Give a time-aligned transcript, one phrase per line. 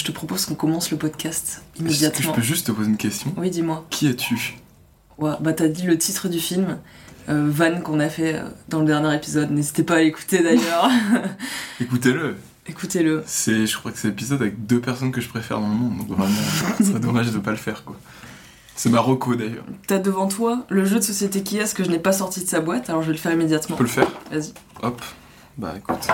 [0.00, 2.32] Je te propose qu'on commence le podcast Est-ce que je immédiatement.
[2.32, 3.84] peux juste te poser une question Oui, dis-moi.
[3.90, 4.56] Qui es-tu
[5.18, 6.78] Ouais, bah t'as dit le titre du film,
[7.28, 9.50] euh, Van qu'on a fait euh, dans le dernier épisode.
[9.50, 10.88] N'hésitez pas à l'écouter d'ailleurs.
[11.82, 12.36] Écoutez-le.
[12.66, 13.22] Écoutez-le.
[13.26, 15.98] C'est, je crois que c'est l'épisode avec deux personnes que je préfère dans le monde,
[15.98, 16.34] donc vraiment,
[16.78, 17.96] ce serait dommage de pas le faire, quoi.
[18.76, 19.64] C'est Marocco d'ailleurs.
[19.86, 22.48] T'as devant toi le jeu de société qui est-ce que je n'ai pas sorti de
[22.48, 23.76] sa boîte, alors je vais le faire immédiatement.
[23.76, 24.54] Tu peux le faire Vas-y.
[24.82, 25.02] Hop.
[25.58, 26.08] Bah écoute,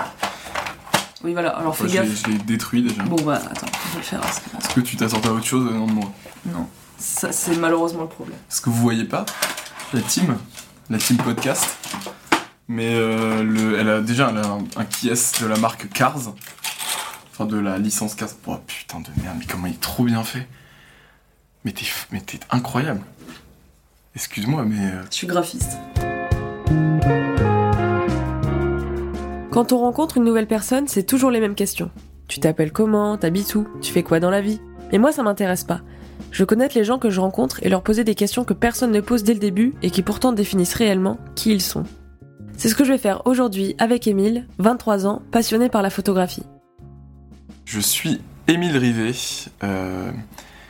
[1.23, 2.07] Oui, voilà, alors fais gaffe.
[2.25, 3.03] je l'ai détruit déjà.
[3.03, 4.19] Bon, bah attends, je vais le faire.
[4.21, 6.11] parce que- Est-ce que tu t'attends à autre chose venant de moi
[6.45, 6.67] Non,
[6.99, 8.37] ça c'est malheureusement le problème.
[8.49, 9.25] Ce que vous voyez pas,
[9.93, 10.37] la team,
[10.89, 11.65] la team podcast,
[12.67, 15.89] mais euh, le, elle a déjà elle a un, un qui est de la marque
[15.89, 16.33] Cars,
[17.31, 18.29] enfin de la licence Cars.
[18.45, 20.47] Oh putain de merde, mais comment il est trop bien fait.
[21.65, 23.01] Mais t'es, mais t'es incroyable.
[24.15, 25.77] Excuse-moi, mais euh, Je suis graphiste.
[29.57, 31.89] Quand on rencontre une nouvelle personne, c'est toujours les mêmes questions.
[32.27, 33.17] Tu t'appelles comment?
[33.17, 33.67] T'habites où?
[33.81, 34.61] Tu fais quoi dans la vie?
[34.91, 35.81] Mais moi, ça m'intéresse pas.
[36.29, 39.01] Je veux les gens que je rencontre et leur poser des questions que personne ne
[39.01, 41.85] pose dès le début et qui pourtant définissent réellement qui ils sont.
[42.55, 46.43] C'est ce que je vais faire aujourd'hui avec Émile, 23 ans, passionné par la photographie.
[47.65, 49.15] je suis Émile Rivet.
[49.63, 50.11] Euh,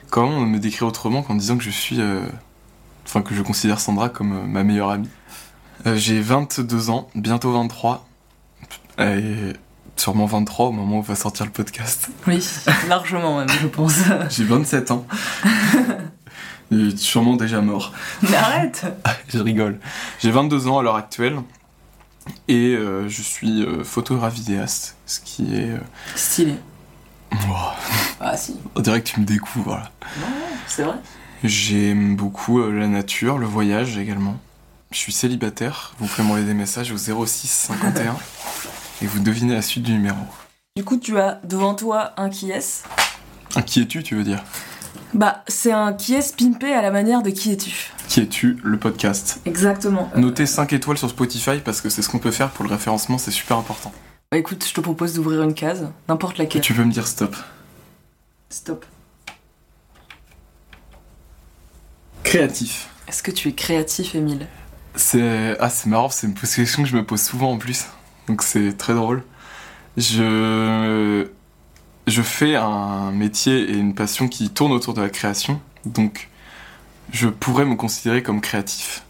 [0.09, 2.21] comment me décrire autrement qu'en disant que je suis, euh,
[3.03, 5.09] enfin que je considère Sandra comme euh, ma meilleure amie?
[5.87, 8.07] Euh, J'ai 22 ans, bientôt 23.
[8.99, 9.53] Et
[9.95, 12.09] sûrement 23 au moment où va sortir le podcast.
[12.27, 12.43] Oui,
[12.87, 13.93] largement même, je pense.
[14.29, 15.05] J'ai 27 ans.
[16.71, 17.93] Et sûrement déjà mort.
[18.21, 18.85] Mais arrête
[19.29, 19.79] Je rigole.
[20.19, 21.37] J'ai 22 ans à l'heure actuelle.
[22.49, 24.97] Et euh, je suis euh, photographe vidéaste.
[25.05, 25.69] Ce qui est.
[25.69, 25.77] euh,
[26.15, 26.55] Stylé.
[28.19, 28.57] Ah si.
[28.75, 29.65] on dirait que tu me découvres.
[29.69, 29.91] Voilà.
[30.19, 30.27] Non,
[30.67, 30.95] c'est vrai.
[31.43, 34.37] J'aime beaucoup euh, la nature, le voyage également.
[34.91, 35.93] Je suis célibataire.
[35.99, 38.17] Vous pouvez m'envoyer des messages au 06 51
[39.01, 40.17] et vous devinez la suite du numéro.
[40.75, 42.83] Du coup, tu as devant toi un qui est
[43.55, 44.43] Un qui es-tu, tu veux dire?
[45.13, 47.91] Bah, c'est un qui est pimpé à la manière de qui es-tu.
[48.07, 49.39] Qui es-tu, le podcast?
[49.45, 50.11] Exactement.
[50.15, 52.69] Euh, Notez 5 étoiles sur Spotify parce que c'est ce qu'on peut faire pour le
[52.71, 53.91] référencement, c'est super important.
[54.31, 56.61] Bah écoute, je te propose d'ouvrir une case, n'importe laquelle.
[56.61, 57.35] Tu peux me dire stop?
[58.49, 58.85] Stop.
[62.23, 62.89] Créatif.
[63.07, 64.47] Est-ce que tu es créatif, Émile?
[64.95, 67.85] C'est ah c'est marrant, c'est une question que je me pose souvent en plus,
[68.27, 69.23] donc c'est très drôle.
[69.97, 71.27] Je
[72.07, 76.29] je fais un métier et une passion qui tourne autour de la création, donc
[77.11, 79.03] je pourrais me considérer comme créatif.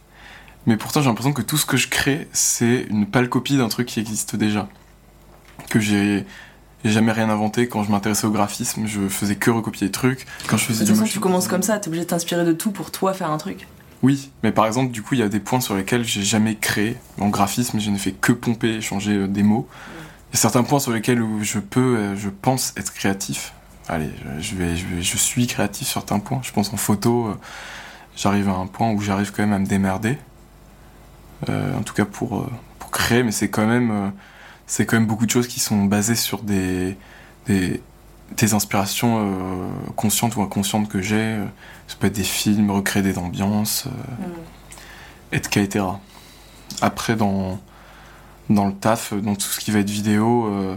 [0.66, 3.70] Mais pourtant j'ai l'impression que tout ce que je crée c'est une pâle copie d'un
[3.70, 4.68] truc qui existe déjà,
[5.70, 6.26] que j'ai
[6.86, 10.26] jamais rien inventé quand je m'intéressais au graphisme, je faisais que recopier des trucs.
[10.48, 12.46] Quand je De faisais toute du façon, tu commences comme ça, t'es obligé de t'inspirer
[12.46, 13.68] de tout pour toi faire un truc.
[14.04, 16.56] Oui, mais par exemple, du coup, il y a des points sur lesquels j'ai jamais
[16.56, 16.98] créé.
[17.20, 19.68] En graphisme, je ne fais que pomper et changer euh, des mots.
[20.30, 23.54] Il y a certains points sur lesquels je peux, euh, je pense être créatif.
[23.88, 26.42] Allez, je- vais, je, suis créatif sur certains points.
[26.44, 27.36] Je pense en photo, euh,
[28.16, 30.18] j'arrive à un point où j'arrive quand même à me démerder.
[31.48, 32.50] En tout cas pour,
[32.80, 34.12] pour créer, mais c'est quand même,
[34.66, 36.98] c'est quand même beaucoup de choses qui sont basées sur des,
[37.46, 37.80] des,
[38.36, 41.38] des inspirations conscientes ou inconscientes que j'ai.
[41.88, 44.28] Euh, ça peut être des films, recréer des ambiances, euh,
[45.32, 45.86] etc.
[46.82, 47.60] Après, dans,
[48.50, 50.76] dans le taf, dans tout ce qui va être vidéo, euh,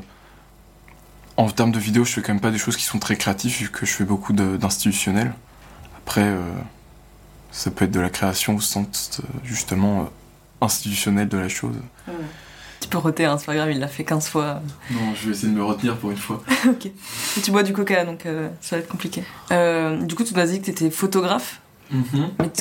[1.37, 3.57] en termes de vidéo, je fais quand même pas des choses qui sont très créatives,
[3.57, 5.33] vu que je fais beaucoup d'institutionnels.
[5.97, 6.39] Après, euh,
[7.51, 10.05] ça peut être de la création au sens, euh, justement, euh,
[10.61, 11.77] institutionnel de la chose.
[12.81, 14.63] Tu peux roter, hein, c'est pas grave, il l'a fait 15 fois.
[14.91, 16.43] Non, je vais essayer de me retenir pour une fois.
[16.67, 16.87] ok.
[16.87, 19.23] Et tu bois du coca, donc euh, ça va être compliqué.
[19.53, 21.61] Euh, du coup, tu m'as dit que t'étais photographe.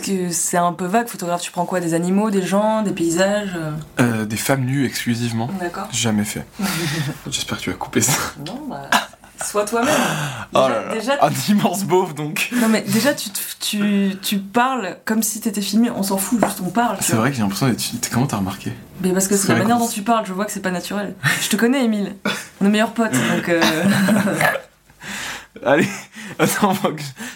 [0.04, 1.42] Que c'est un peu vague, photographe?
[1.42, 1.80] Tu prends quoi?
[1.80, 3.56] Des animaux, des gens, des paysages
[4.00, 5.50] euh des femmes nues exclusivement.
[5.60, 5.88] D'accord.
[5.92, 6.46] Jamais fait.
[7.30, 8.14] J'espère que tu vas couper ça.
[8.46, 8.90] Non, bah.
[9.44, 9.96] Sois toi-même.
[10.54, 10.94] Oh là là.
[10.94, 12.50] déjà, Un immense beauf donc.
[12.54, 16.40] non, mais déjà tu, te- tu, tu parles comme si t'étais filmé, on s'en fout,
[16.44, 16.98] juste on parle.
[17.02, 17.82] C'est vrai que j'ai l'impression d'être.
[18.12, 18.74] Comment t'as remarqué?
[19.02, 21.16] Mais parce que c'est la manière dont tu parles, je vois que c'est pas naturel.
[21.42, 22.16] Je te connais, Emile.
[22.62, 23.48] On est meilleurs potes, donc.
[23.48, 23.62] euh,
[25.66, 25.88] Allez,
[26.40, 26.74] attends,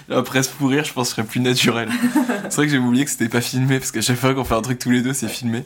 [0.10, 1.90] je- après ce pourrir, je pense que je serais plus naturel.
[2.50, 4.54] C'est vrai que j'ai oublié que c'était pas filmé, parce qu'à chaque fois qu'on fait
[4.56, 5.64] un truc tous les deux, c'est filmé.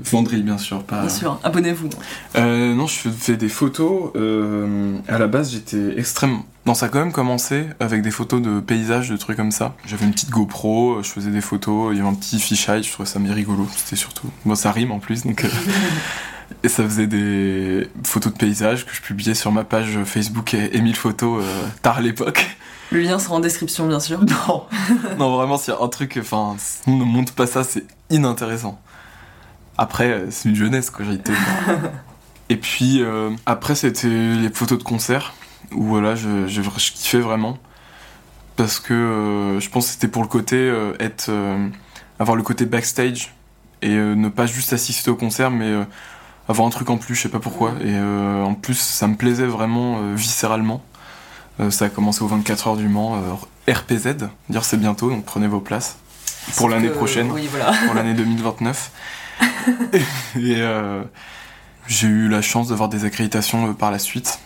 [0.00, 1.00] Vendry, bien sûr, pas.
[1.00, 1.90] Bien sûr, abonnez-vous.
[2.36, 4.12] Euh, non, je fais des photos.
[4.16, 6.46] euh, à la base, j'étais extrêmement.
[6.64, 9.74] Non, ça a quand même commencé avec des photos de paysages, de trucs comme ça.
[9.86, 12.90] J'avais une petite GoPro, je faisais des photos, il y avait un petit fisheye, je
[12.90, 14.28] trouvais ça mais rigolo, c'était surtout.
[14.44, 15.44] Moi, ça rime en plus, donc.
[15.44, 15.48] euh,
[16.62, 20.76] Et ça faisait des photos de paysages que je publiais sur ma page Facebook et
[20.76, 22.56] Emile Photos euh, tard à l'époque.
[22.90, 24.20] Le lien sera en description, bien sûr.
[24.48, 24.66] Non,
[25.18, 26.56] non vraiment, s'il y a un truc, enfin,
[26.86, 28.80] on ne monte pas ça, c'est inintéressant.
[29.78, 31.32] Après, euh, c'est une jeunesse, quoi, j'ai été.
[32.48, 35.34] Et puis, euh, après, c'était les photos de concert.
[35.72, 37.58] où voilà, je, je, je kiffais vraiment.
[38.54, 41.30] Parce que euh, je pense que c'était pour le côté être.
[42.18, 43.34] avoir le côté backstage
[43.82, 45.74] et ne pas juste assister au concert, mais
[46.48, 47.72] avoir un truc en plus, je sais pas pourquoi.
[47.80, 50.82] Et euh, en plus, ça me plaisait vraiment euh, viscéralement.
[51.60, 53.20] Euh, ça a commencé au 24 heures du Mans,
[53.68, 55.96] RPZ, dire c'est bientôt, donc prenez vos places
[56.56, 57.72] pour l'année prochaine Oui, voilà.
[57.86, 58.90] pour l'année 2029.
[60.36, 60.62] et
[61.88, 64.38] j'ai eu la chance d'avoir des accréditations par la suite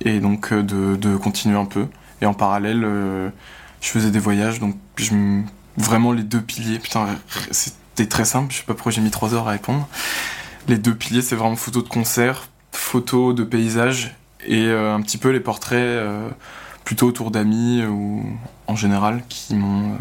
[0.00, 1.86] et donc de, de continuer un peu.
[2.20, 2.80] Et en parallèle,
[3.80, 5.42] je faisais des voyages, donc je
[5.76, 6.78] vraiment les deux piliers.
[6.78, 7.06] Putain,
[7.50, 9.86] c'était très simple, je sais pas pourquoi j'ai mis trois heures à répondre.
[10.68, 15.18] Les deux piliers, c'est vraiment photo de concert, photo de paysage et euh, un petit
[15.18, 16.28] peu les portraits euh,
[16.84, 18.24] plutôt autour d'amis ou
[18.66, 19.96] en général qui m'ont euh,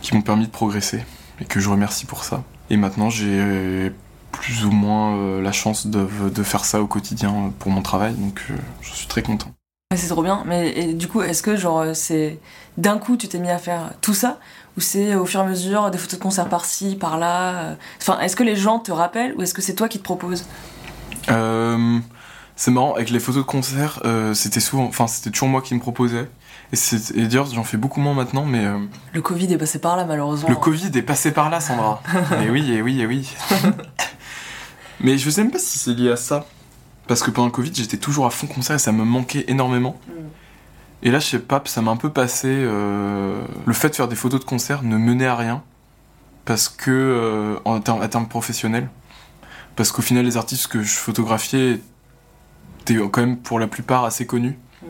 [0.00, 1.04] qui m'ont permis de progresser
[1.40, 2.42] et que je remercie pour ça.
[2.70, 3.92] Et maintenant, j'ai
[4.32, 6.06] plus ou moins la chance de,
[6.42, 8.42] faire ça au quotidien pour mon travail, donc
[8.82, 9.50] je suis très content.
[9.96, 10.44] C'est trop bien.
[10.46, 12.38] Mais du coup, est-ce que genre c'est
[12.76, 14.38] d'un coup tu t'es mis à faire tout ça
[14.78, 18.20] ou c'est au fur et à mesure des photos de concert par-ci, par-là euh, Enfin,
[18.20, 20.44] est-ce que les gens te rappellent ou est-ce que c'est toi qui te proposes?
[21.30, 21.98] Euh,
[22.54, 25.74] c'est marrant, avec les photos de concert, euh, c'était souvent, enfin c'était toujours moi qui
[25.74, 26.30] me proposais.
[26.72, 26.76] Et,
[27.16, 28.78] et d'ailleurs, j'en fais beaucoup moins maintenant, mais euh,
[29.12, 30.48] Le Covid est passé par là malheureusement.
[30.48, 32.00] le Covid est passé par là, Sandra.
[32.44, 33.28] et oui, et oui, et oui.
[35.00, 36.46] mais je sais même pas si c'est lié à ça.
[37.08, 39.98] Parce que pendant le Covid, j'étais toujours à fond concert et ça me manquait énormément.
[40.06, 40.12] Mm.
[41.02, 42.48] Et là, je sais pas, ça m'a un peu passé.
[42.48, 45.62] euh, le fait de faire des photos de concert ne menait à rien.
[46.44, 48.88] Parce que, euh, en termes, à termes professionnels,
[49.76, 51.80] parce qu'au final, les artistes que je photographiais
[52.80, 54.58] étaient quand même pour la plupart assez connus.
[54.82, 54.86] Mm.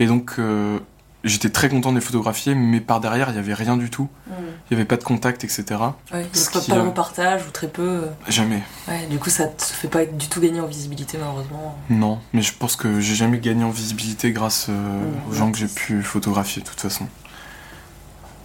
[0.00, 0.78] Et donc, euh,
[1.24, 4.08] j'étais très content de les photographier, mais par derrière, il y avait rien du tout.
[4.26, 4.32] Mm.
[4.70, 5.64] Il y avait pas de contact, etc.
[5.70, 8.02] Ouais, a pas, qui, pas de euh, repartage ou très peu.
[8.28, 8.62] Jamais.
[8.88, 11.76] Ouais, du coup, ça te fait pas du tout gagner en visibilité malheureusement.
[11.90, 15.30] Non, mais je pense que j'ai jamais gagné en visibilité grâce euh, Mm.
[15.30, 17.06] aux gens que j'ai pu photographier de toute façon.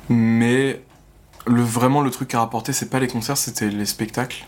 [0.10, 0.82] Mais
[1.48, 4.46] le, vraiment le truc à rapporter, c'est pas les concerts, c'était les spectacles.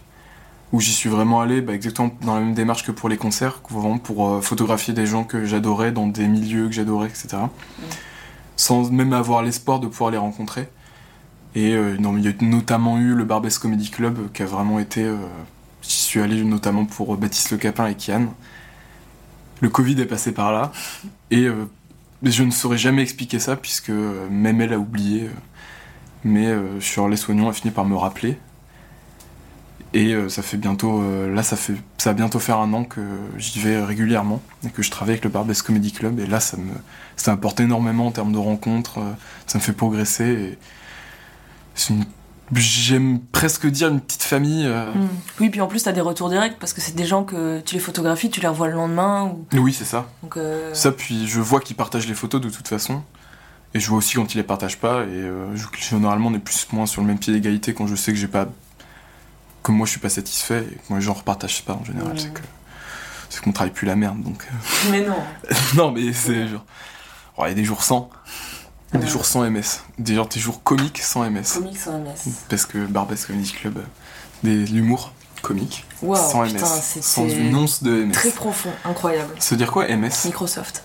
[0.73, 3.62] Où j'y suis vraiment allé bah, exactement dans la même démarche que pour les concerts,
[3.69, 7.38] vraiment pour euh, photographier des gens que j'adorais, dans des milieux que j'adorais, etc.
[8.57, 10.69] Sans même avoir l'espoir de pouvoir les rencontrer.
[11.56, 14.80] Et euh, il y a notamment eu le Barbès Comedy Club euh, qui a vraiment
[14.80, 15.04] été.
[15.06, 15.18] euh,
[15.83, 18.27] J'y suis allé notamment pour euh, Baptiste Le Capin et Kian.
[19.62, 20.71] Le Covid est passé par là.
[21.31, 21.48] Et
[22.24, 25.30] je ne saurais jamais expliquer ça puisque même elle a oublié.
[26.24, 28.39] mais euh, Shirley Soignon a fini par me rappeler.
[29.93, 31.01] Et euh, ça fait bientôt.
[31.01, 33.01] euh, là, ça, fait, ça va bientôt faire un an que
[33.37, 36.19] j'y vais régulièrement et que je travaille avec le Barbès Comedy Club.
[36.19, 36.71] Et là, ça me,
[37.15, 38.99] ça m'apporte énormément en termes de rencontres.
[38.99, 39.11] euh,
[39.47, 40.25] ça me fait progresser.
[40.25, 40.57] Et
[41.75, 42.05] c'est une.
[42.53, 44.65] J'aime presque dire une petite famille.
[44.67, 45.07] euh, Mm.
[45.41, 47.75] Oui, puis en plus, t'as des retours directs parce que c'est des gens que tu
[47.75, 49.23] les photographies, tu les revois le lendemain.
[49.25, 49.45] Ou...
[49.59, 50.07] Oui, c'est ça.
[50.23, 53.01] Donc, euh, Ça, puis je vois qu'ils partagent les photos de toute façon.
[53.73, 55.03] Et je vois aussi quand ils les partagent pas.
[55.03, 57.85] Et euh, je- généralement, on est plus ou moins sur le même pied d'égalité quand
[57.87, 58.47] je sais que j'ai pas.
[59.67, 62.19] Que moi je suis pas satisfait et que moi j'en repartage pas en général.
[62.19, 62.41] C'est que.
[63.29, 64.45] C'est qu'on travaille plus la merde donc.
[64.49, 64.89] euh.
[64.91, 65.17] Mais non.
[65.75, 66.65] non, mais c'est genre.
[67.37, 68.09] Oh, Il y a des jours sans.
[68.93, 69.07] Des Ouais.
[69.07, 69.81] jours sans MS.
[69.99, 71.43] Des, genre, des jours comiques sans MS.
[71.55, 72.15] Comics sans MS.
[72.49, 73.81] Parce que Barbès Comedy Club, euh,
[74.43, 75.11] des l'humour
[75.41, 75.85] comique.
[76.01, 77.01] Waouh, sans putain, MS.
[77.01, 78.13] Sans une once de MS.
[78.13, 79.35] Très profond, incroyable.
[79.39, 80.83] Ça veut dire quoi MS Microsoft.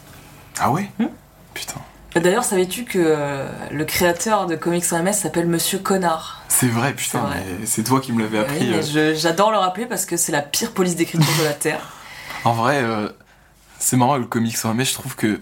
[0.58, 0.90] Ah ouais?
[0.98, 1.06] Hmm?
[1.54, 1.80] Putain.
[2.16, 6.41] D'ailleurs, savais-tu que euh, le créateur de Comics sans MS s'appelle Monsieur Connard?
[6.52, 7.30] C'est vrai, putain,
[7.64, 8.68] C'est mais toi qui me l'avais appris.
[8.68, 9.14] mais euh.
[9.16, 11.80] j'adore le rappeler parce que c'est la pire police d'écriture de la Terre.
[12.44, 13.08] En vrai, euh,
[13.78, 15.40] c'est marrant le comics sans MS, je trouve que.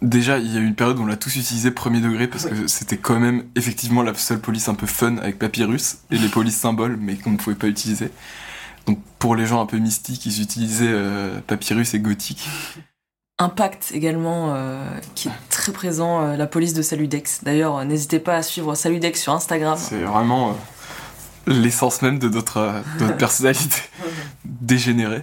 [0.00, 2.46] Déjà, il y a eu une période où on l'a tous utilisé premier degré parce
[2.46, 6.28] que c'était quand même effectivement la seule police un peu fun avec Papyrus et les
[6.28, 8.10] polices symboles, mais qu'on ne pouvait pas utiliser.
[8.86, 12.48] Donc pour les gens un peu mystiques, ils utilisaient euh, Papyrus et Gothique.
[13.38, 14.82] Impact également, euh,
[15.14, 17.44] qui est très présent, euh, la police de Saludex.
[17.44, 19.76] D'ailleurs, euh, n'hésitez pas à suivre Saludex sur Instagram.
[19.78, 20.56] C'est vraiment
[21.46, 23.82] l'essence même de notre, de notre personnalité
[24.46, 25.22] dégénérée.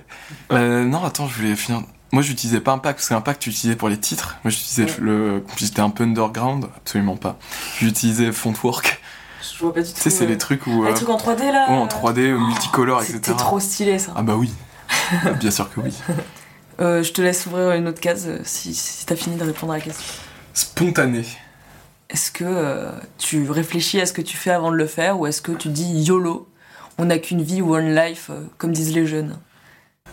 [0.51, 1.81] Non, attends, je voulais finir.
[2.11, 4.37] Moi, j'utilisais pas Impact parce qu'Impact, tu utilisais pour les titres.
[4.43, 4.97] Moi, j'utilisais Ouais.
[4.99, 5.43] le.
[5.57, 7.37] J'étais un peu underground, absolument pas.
[7.79, 9.01] J'utilisais Fontwork.
[9.41, 9.95] Je vois pas du tout.
[9.95, 10.83] Tu sais, c'est les trucs où.
[10.85, 13.15] ah, les trucs en 3D là ouais, en 3D, euh, multicolore, etc.
[13.23, 14.13] C'était trop stylé ça.
[14.15, 14.53] Ah bah oui.
[15.39, 15.91] Bien sûr que oui.
[16.79, 19.73] Euh, je te laisse ouvrir une autre case euh, si, si t'as fini de répondre
[19.73, 20.03] à la question.
[20.53, 21.25] Spontané.
[22.09, 25.27] Est-ce que euh, tu réfléchis à ce que tu fais avant de le faire ou
[25.27, 26.47] est-ce que tu dis YOLO
[26.97, 29.37] On n'a qu'une vie ou one life, comme disent les jeunes?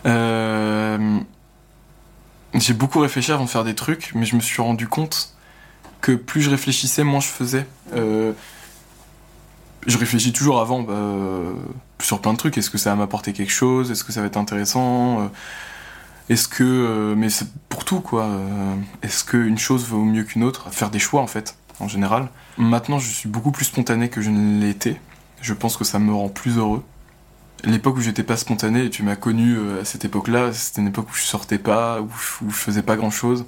[0.05, 1.19] Euh,
[2.55, 5.35] J'ai beaucoup réfléchi avant de faire des trucs, mais je me suis rendu compte
[6.01, 7.67] que plus je réfléchissais, moins je faisais.
[7.93, 8.33] Euh,
[9.85, 10.95] je réfléchis toujours avant bah,
[12.01, 12.57] sur plein de trucs.
[12.57, 13.91] Est-ce que ça va m'apporter quelque chose?
[13.91, 15.31] Est-ce que ça va être intéressant?
[16.31, 18.23] Est-ce que, euh, mais c'est pour tout quoi.
[18.23, 20.71] euh, Est-ce qu'une chose vaut mieux qu'une autre?
[20.71, 22.29] Faire des choix en fait, en général.
[22.57, 24.95] Maintenant, je suis beaucoup plus spontané que je ne été.
[25.41, 26.85] Je pense que ça me rend plus heureux.
[27.65, 30.87] L'époque où j'étais pas spontané, et tu m'as connu euh, à cette époque-là, c'était une
[30.87, 33.45] époque où je sortais pas, où je, où je faisais pas grand-chose.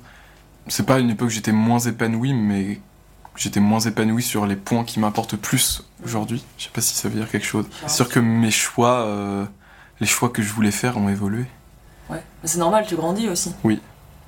[0.67, 2.81] C'est pas une époque où j'étais moins épanoui, mais
[3.37, 6.43] j'étais moins épanoui sur les points qui m'importent plus aujourd'hui.
[6.57, 7.65] Je sais pas si ça veut dire quelque chose.
[7.87, 9.45] C'est sûr que mes choix, euh,
[10.01, 11.45] les choix que je voulais faire ont évolué.
[12.09, 12.21] Ouais.
[12.41, 13.53] Mais c'est normal, tu grandis aussi.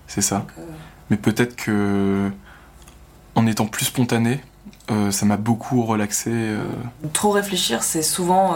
[0.08, 0.38] C'est ça.
[0.40, 0.62] Donc, euh,
[1.10, 2.30] Mais peut-être que
[3.36, 4.42] en étant plus spontané,
[4.92, 6.30] euh, ça m'a beaucoup relaxé.
[6.32, 6.64] euh.
[7.14, 8.56] Trop réfléchir, c'est souvent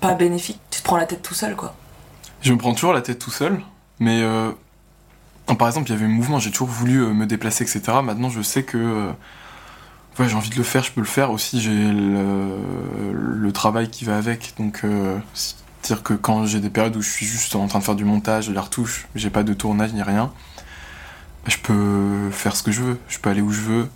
[0.00, 0.60] pas bénéfique.
[0.70, 1.74] Tu te prends la tête tout seul, quoi.
[2.42, 3.60] Je me prends toujours la tête tout seul,
[3.98, 4.22] mais
[5.58, 7.82] par exemple, il y avait un mouvement, j'ai toujours voulu me déplacer, etc.
[8.02, 9.10] Maintenant, je sais que
[10.18, 11.60] ouais, j'ai envie de le faire, je peux le faire aussi.
[11.60, 12.56] J'ai le,
[13.36, 15.18] le travail qui va avec, donc euh,
[15.82, 18.04] c'est-à-dire que quand j'ai des périodes où je suis juste en train de faire du
[18.04, 20.32] montage, de la retouche, j'ai pas de tournage ni rien,
[21.46, 23.88] je peux faire ce que je veux, je peux aller où je veux.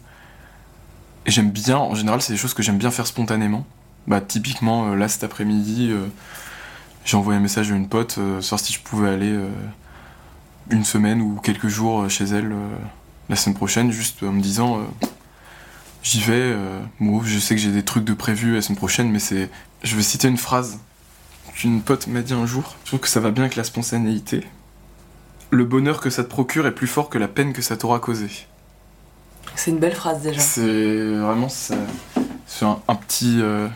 [1.27, 3.67] Et j'aime bien, en général, c'est des choses que j'aime bien faire spontanément.
[4.07, 6.07] Bah, typiquement, euh, là cet après-midi, euh,
[7.05, 9.49] j'ai envoyé un message à une pote, euh, savoir si je pouvais aller euh,
[10.71, 12.55] une semaine ou quelques jours chez elle
[13.29, 14.81] la semaine prochaine, juste en me disant
[16.03, 16.55] j'y vais.
[17.25, 19.51] je sais que j'ai des trucs de prévus la semaine prochaine, mais c'est.
[19.83, 20.79] Je vais citer une phrase
[21.55, 22.75] qu'une pote m'a dit un jour.
[22.85, 24.45] Je trouve que ça va bien avec la spontanéité.
[25.51, 28.01] Le bonheur que ça te procure est plus fort que la peine que ça t'aura
[28.01, 28.29] causé.
[29.57, 30.41] C'est une belle phrase déjà.
[30.41, 31.77] C'est vraiment ça-
[32.47, 33.69] c'est un, un petit euh,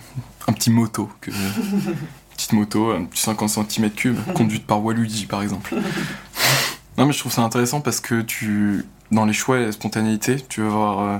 [0.48, 1.30] un petit moto que
[2.36, 5.74] petite moto un petit 50 cm3 conduite par Waluigi par exemple.
[6.96, 10.36] non mais je trouve ça intéressant parce que tu dans les choix et la spontanéité,
[10.48, 11.18] tu vas voir euh,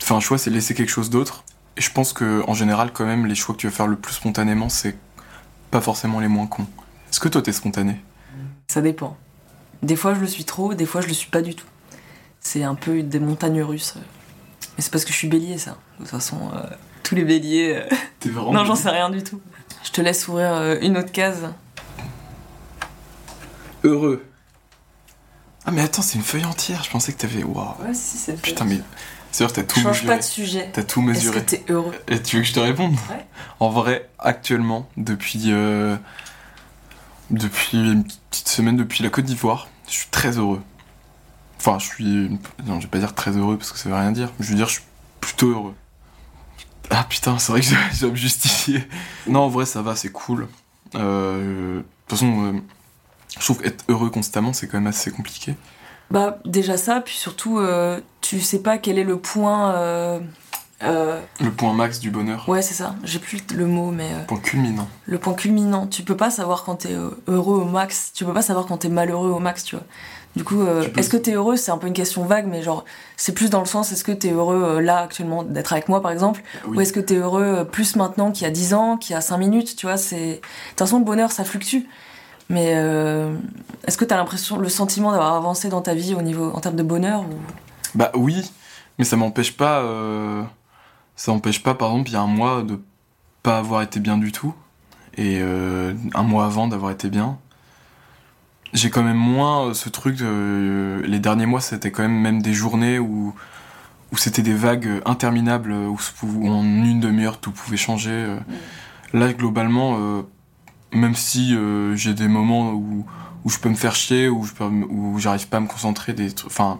[0.00, 1.44] faire un choix c'est laisser quelque chose d'autre
[1.76, 3.96] et je pense que en général quand même les choix que tu vas faire le
[3.96, 4.96] plus spontanément c'est
[5.70, 6.66] pas forcément les moins cons.
[7.10, 8.00] Est-ce que toi t'es spontané?
[8.68, 9.16] Ça dépend.
[9.82, 11.66] Des fois, je le suis trop, des fois, je le suis pas du tout.
[12.40, 13.94] C'est un peu des montagnes russes.
[14.76, 15.76] Mais c'est parce que je suis bélier, ça.
[15.98, 16.62] De toute façon, euh,
[17.02, 17.82] tous les béliers.
[17.90, 19.40] euh, T'es vraiment Non, j'en sais rien du tout.
[19.84, 21.48] Je te laisse ouvrir euh, une autre case.
[23.84, 24.24] heureux.
[25.66, 27.74] Ah mais attends, c'est une feuille entière, je pensais que t'avais waouh.
[27.82, 28.80] Ouais, si, c'est Putain mais
[29.32, 30.06] c'est sûr t'as tout Change mesuré.
[30.06, 30.70] pas de sujet.
[30.72, 31.44] T'as tout Est-ce que mesuré.
[31.44, 31.94] t'es heureux?
[32.08, 32.92] Et tu veux que je te réponde?
[33.10, 33.26] Ouais.
[33.60, 35.96] En vrai, actuellement, depuis euh,
[37.30, 40.60] depuis une petite semaine, depuis la Côte d'Ivoire, je suis très heureux.
[41.58, 42.28] Enfin, je suis
[42.66, 44.30] non, je vais pas dire très heureux parce que ça veut rien dire.
[44.40, 44.82] Je veux dire, je suis
[45.20, 45.74] plutôt heureux.
[46.90, 48.82] Ah putain, c'est vrai que je dois- je dois me justifier.
[49.28, 50.48] Non, en vrai, ça va, c'est cool.
[50.96, 52.60] Euh, De toute façon, euh,
[53.38, 55.54] je trouve qu'être heureux constamment, c'est quand même assez compliqué.
[56.10, 59.72] Bah, déjà ça, puis surtout, euh, tu sais pas quel est le point.
[59.74, 60.18] euh,
[60.82, 62.94] euh, Le point max du bonheur, Ouais, c'est ça.
[63.04, 64.88] J'ai plus le mot, mais le point culminant.
[65.06, 65.86] le point culminant.
[65.86, 66.94] Tu peux pas savoir quand t'es
[67.28, 68.12] heureux au max.
[68.14, 69.84] Tu peux pas savoir quand t'es malheureux au max, tu vois.
[70.36, 70.64] Du coup,
[70.96, 71.56] est-ce que t'es heureux?
[71.56, 72.84] C'est un peu une question vague, mais genre,
[73.16, 76.12] c'est plus dans le sens est-ce que t'es heureux là actuellement d'être avec moi, par
[76.12, 76.76] exemple, Oui.
[76.76, 79.20] ou est-ce que t'es heureux plus maintenant qu'il y a 10 ans, qu'il y a
[79.20, 79.96] 5 minutes, tu vois?
[79.96, 81.80] C'est de toute façon le bonheur ça fluctue.
[82.50, 83.32] Mais euh,
[83.86, 86.76] est-ce que t'as l'impression, le sentiment d'avoir avancé dans ta vie au niveau en termes
[86.76, 87.34] de bonheur ou...
[87.94, 88.50] Bah oui,
[88.98, 89.78] mais ça m'empêche pas.
[89.80, 90.42] euh,
[91.16, 92.78] Ça m'empêche pas, par exemple, il y a un mois de
[93.42, 94.52] pas avoir été bien du tout,
[95.16, 97.38] et euh, un mois avant d'avoir été bien.
[98.72, 100.16] J'ai quand même moins ce truc.
[100.18, 103.34] de- les derniers mois, c'était quand même même des journées où
[104.12, 108.10] où c'était des vagues interminables, où, où en une demi-heure tout pouvait changer.
[108.10, 108.38] euh.
[109.12, 109.96] Là, globalement,
[110.92, 113.04] même si euh, j'ai des moments où
[113.42, 116.12] où je peux me faire chier, où je peux, où j'arrive pas à me concentrer,
[116.12, 116.78] des trucs, enfin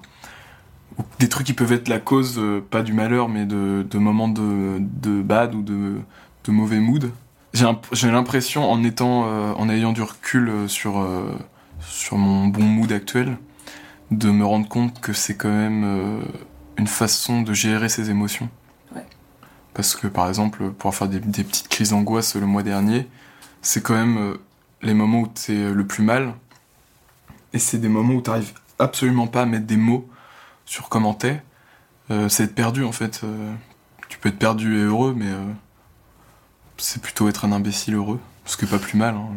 [1.18, 4.28] des trucs qui peuvent être la cause, euh, pas du malheur, mais de, de moments
[4.28, 6.00] de, de bad ou de,
[6.44, 7.12] de mauvais mood.
[7.54, 11.04] J'ai l'impression, en étant, euh, en ayant du recul sur,
[11.80, 13.38] sur mon bon mood actuel,
[14.10, 16.22] de me rendre compte que c'est quand même
[16.76, 18.50] une façon de gérer ses émotions.
[18.94, 19.06] Ouais.
[19.72, 23.08] Parce que par exemple, pour faire des, des petites crises d'angoisse le mois dernier,
[23.62, 24.36] c'est quand même euh,
[24.82, 26.34] les moments où t'es le plus mal.
[27.52, 30.08] Et c'est des moments où t'arrives absolument pas à mettre des mots
[30.64, 31.42] sur comment t'es.
[32.10, 33.20] Euh, c'est être perdu en fait.
[33.24, 33.52] Euh,
[34.08, 35.44] tu peux être perdu et heureux, mais euh,
[36.78, 38.20] c'est plutôt être un imbécile heureux.
[38.46, 39.14] Ce qui est pas plus mal.
[39.14, 39.28] hein.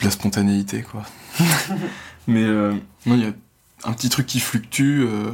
[0.00, 1.02] De la spontanéité quoi.
[2.26, 2.72] mais euh,
[3.06, 3.32] non, il y a
[3.84, 5.02] un petit truc qui fluctue.
[5.06, 5.32] euh,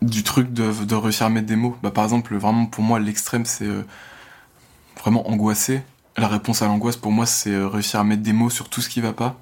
[0.00, 1.76] du truc de, de réussir à mettre des mots.
[1.82, 3.82] Bah, par exemple, vraiment pour moi, l'extrême, c'est euh,
[4.98, 5.82] vraiment angoissé.
[6.16, 8.80] La réponse à l'angoisse, pour moi, c'est euh, réussir à mettre des mots sur tout
[8.80, 9.38] ce qui va pas.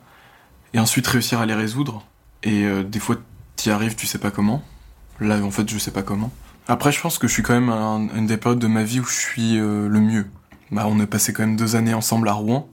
[0.74, 2.04] Et ensuite réussir à les résoudre.
[2.42, 3.16] Et euh, des fois,
[3.56, 4.62] t'y arrives, tu sais pas comment.
[5.20, 6.30] Là, en fait, je sais pas comment.
[6.68, 7.70] Après, je pense que je suis quand même
[8.14, 10.26] une des périodes de ma vie où je suis euh, le mieux.
[10.70, 12.68] Bah, on a passé quand même deux années ensemble à Rouen,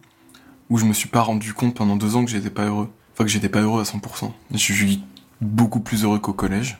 [0.69, 2.91] où je me suis pas rendu compte pendant deux ans que j'étais pas heureux.
[3.13, 4.31] Enfin, que j'étais pas heureux à 100%.
[4.51, 5.03] Je suis
[5.39, 6.79] beaucoup plus heureux qu'au collège.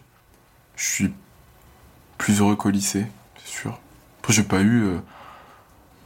[0.76, 1.14] Je suis
[2.18, 3.06] plus heureux qu'au lycée,
[3.38, 3.80] c'est sûr.
[4.20, 4.98] Après, j'ai pas eu.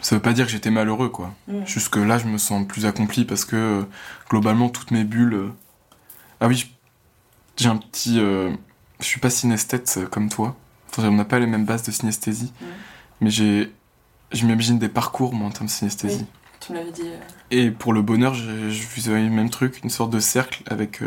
[0.01, 1.33] Ça veut pas dire que j'étais malheureux, quoi.
[1.47, 1.65] Mm.
[1.65, 3.83] Juste que là, je me sens plus accompli parce que euh,
[4.29, 5.33] globalement, toutes mes bulles.
[5.33, 5.49] euh,
[6.39, 6.71] Ah oui,
[7.57, 8.19] j'ai un petit.
[8.19, 8.51] euh,
[8.99, 10.55] Je suis pas synesthète comme toi.
[10.89, 12.53] Enfin, on n'a pas les mêmes bases de synesthésie.
[12.61, 12.65] Mm.
[13.21, 13.73] Mais j'ai.
[14.33, 16.19] Je m'imagine des parcours, moi, en termes de synesthésie.
[16.21, 16.25] Oui.
[16.59, 17.09] Tu me l'avais dit.
[17.51, 21.01] Et pour le bonheur, j'ai- je visualise le même truc, une sorte de cercle avec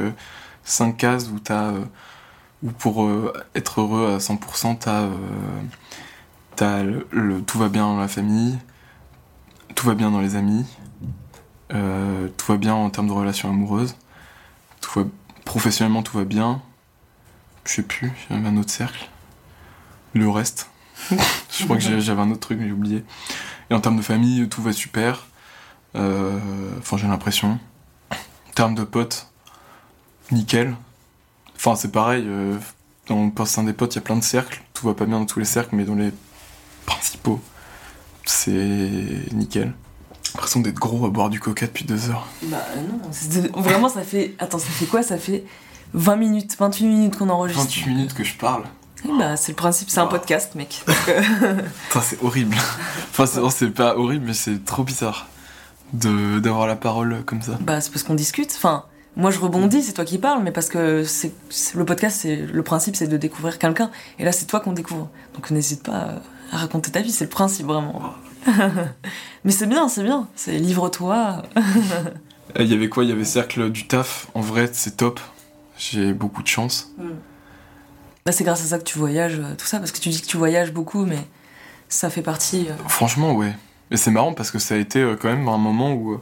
[0.65, 1.73] cinq cases où t'as.
[2.63, 3.09] où pour
[3.55, 5.09] être heureux à 100%, t'as.
[6.57, 8.59] t'as le, le- tout va bien dans la famille,
[9.75, 10.65] tout va bien dans les amis,
[11.73, 13.97] euh, tout va bien en termes de relations amoureuses,
[14.81, 15.07] tout va,
[15.45, 16.63] professionnellement tout va bien.
[17.65, 19.09] Je sais plus, j'avais un autre cercle.
[20.15, 20.69] Le reste.
[21.11, 23.05] je crois que j'avais un autre truc, mais j'ai oublié.
[23.71, 25.27] Et en termes de famille, tout va super.
[25.95, 26.39] Euh,
[26.79, 27.59] Enfin, j'ai l'impression.
[28.11, 29.29] En termes de potes,
[30.33, 30.75] nickel.
[31.55, 32.25] Enfin, c'est pareil.
[32.27, 32.59] euh,
[33.07, 34.63] dans le poste des potes, il y a plein de cercles.
[34.73, 36.13] Tout va pas bien dans tous les cercles, mais dans les
[36.87, 37.41] principaux,
[38.25, 39.73] c'est nickel.
[40.35, 42.27] L'impression d'être gros à boire du coca depuis deux heures.
[42.45, 42.59] Bah
[42.89, 44.35] non, vraiment ça fait.
[44.39, 45.03] Attends, ça fait quoi?
[45.03, 45.45] Ça fait
[45.95, 47.63] 20 minutes, 28 minutes qu'on enregistre.
[47.65, 48.63] 28 minutes que je parle.
[49.05, 50.09] Oui, bah c'est le principe, c'est un Oh.
[50.11, 50.85] podcast, mec.
[51.09, 51.55] Euh,
[51.89, 52.55] Putain, c'est horrible.
[53.11, 55.27] Enfin, c'est non, c'est pas horrible, mais c'est trop bizarre
[55.93, 57.59] de d'avoir la parole comme ça.
[57.61, 58.53] bah c'est parce qu'on discute.
[58.57, 58.85] Enfin,
[59.17, 62.37] moi je rebondis, c'est toi qui parles, mais parce que c'est c'est- le podcast, c'est
[62.37, 63.91] le principe, c'est de découvrir quelqu'un.
[64.21, 65.09] Et là, c'est toi qu'on découvre.
[65.35, 66.19] Donc n'hésite pas euh,
[66.51, 68.15] à raconter ta vie, c'est le principe vraiment.
[69.45, 70.29] mais c'est bien, c'est bien.
[70.37, 71.43] C'est livre-toi.
[72.59, 73.05] Il y avait quoi?
[73.05, 74.29] Il y avait cercle du taf.
[74.35, 75.21] En vrai, c'est top.
[75.79, 76.91] J'ai beaucoup de chance.
[78.27, 80.21] Bah, c'est grâce à ça que tu voyages, euh, tout ça, parce que tu dis
[80.21, 81.19] que tu voyages beaucoup, mais
[81.89, 82.67] ça fait partie.
[82.69, 83.55] euh, Franchement, ouais.
[83.91, 86.21] Et c'est marrant parce que ça a été euh, quand même un moment où,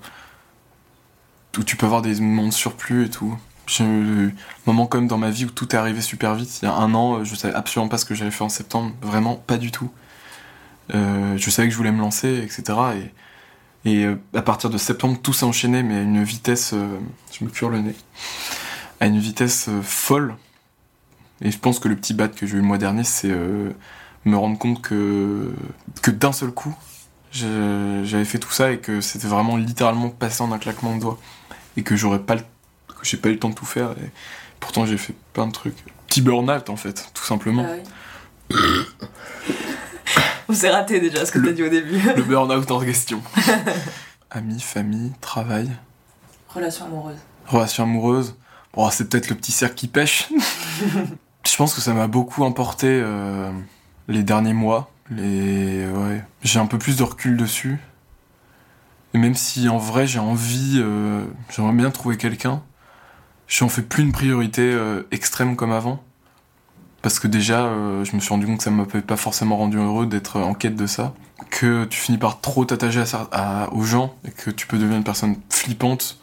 [1.58, 3.36] où tu peux avoir des moments de surplus et tout.
[3.66, 4.32] J'ai eu un
[4.66, 6.60] moment quand même dans ma vie où tout est arrivé super vite.
[6.62, 8.92] Il y a un an, je savais absolument pas ce que j'allais faire en septembre.
[9.02, 9.90] Vraiment pas du tout.
[10.94, 12.78] Euh, je savais que je voulais me lancer, etc.
[13.84, 16.72] Et, et euh, à partir de septembre, tout s'est enchaîné, mais à une vitesse...
[16.74, 16.98] euh,
[17.32, 17.94] je me cure le nez.
[19.00, 20.36] À une vitesse folle.
[21.40, 23.32] Et je pense que le petit bat que j'ai eu le mois dernier, c'est
[24.24, 25.52] me rendre compte que,
[26.02, 26.76] que d'un seul coup,
[27.30, 31.18] j'avais fait tout ça et que c'était vraiment littéralement passé en un claquement de doigts.
[31.76, 32.40] Et que j'aurais pas le,
[32.88, 33.92] que j'ai pas eu le temps de tout faire.
[33.92, 34.10] Et
[34.58, 35.76] pourtant, j'ai fait plein de trucs.
[36.08, 37.66] Petit burn-out, en fait, tout simplement.
[38.50, 38.56] Ah
[40.48, 42.00] On s'est raté déjà ce que t'as dit au début.
[42.16, 43.22] Le burn-out en question.
[44.30, 45.70] Amis, famille, travail,
[46.48, 47.18] Relation amoureuse.
[47.46, 48.34] relation amoureuse.
[48.72, 50.28] Bon, c'est peut-être le petit cercle qui pêche.
[51.46, 53.50] je pense que ça m'a beaucoup emporté euh,
[54.08, 54.90] les derniers mois.
[55.10, 55.86] Les...
[55.86, 56.24] Ouais.
[56.42, 57.78] J'ai un peu plus de recul dessus.
[59.14, 62.62] Et même si en vrai j'ai envie, euh, j'aimerais bien trouver quelqu'un,
[63.46, 66.02] j'en fais plus une priorité euh, extrême comme avant.
[67.08, 69.78] Parce que déjà, euh, je me suis rendu compte que ça m'avait pas forcément rendu
[69.78, 71.14] heureux d'être en quête de ça.
[71.48, 75.04] Que tu finis par trop t'attacher à, aux gens et que tu peux devenir une
[75.04, 76.18] personne flippante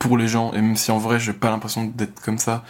[0.00, 0.52] pour les gens.
[0.52, 2.64] Et même si en vrai, j'ai pas l'impression d'être comme ça,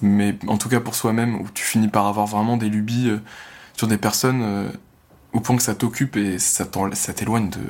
[0.00, 3.18] mais en tout cas pour soi-même, où tu finis par avoir vraiment des lubies euh,
[3.76, 4.68] sur des personnes euh,
[5.34, 7.60] au point que ça t'occupe et ça t'éloigne de,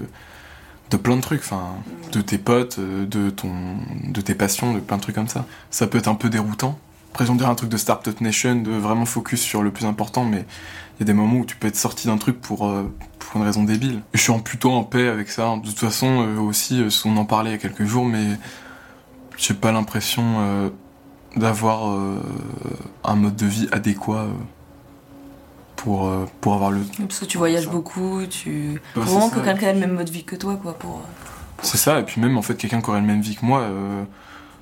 [0.91, 1.75] de plein de trucs, enfin,
[2.13, 3.51] de tes potes, de, ton,
[4.05, 5.47] de tes passions, de plein de trucs comme ça.
[5.73, 6.79] Ça peut être un peu déroutant.
[7.19, 10.45] Ont dire un truc de Startup Nation, de vraiment focus sur le plus important, mais
[10.97, 12.85] il y a des moments où tu peux être sorti d'un truc pour, euh,
[13.19, 14.03] pour une raison débile.
[14.13, 15.57] Et je suis en- plutôt en paix avec ça.
[15.57, 18.39] De toute façon, euh, aussi, euh, on en parlait il y a quelques jours, mais
[19.39, 20.69] j'ai pas l'impression euh,
[21.37, 21.99] d'avoir
[23.05, 24.27] un mode de vie adéquat
[25.77, 26.81] pour, pour avoir le.
[27.01, 28.81] Parce que tu voyages beaucoup, tu.
[28.95, 29.37] Bah, vraiment ça.
[29.37, 31.01] que quelqu'un ait le même mode de vie que toi, quoi, pour.
[31.63, 33.67] C'est ça, et puis même en fait, quelqu'un qui aurait le même vie que moi,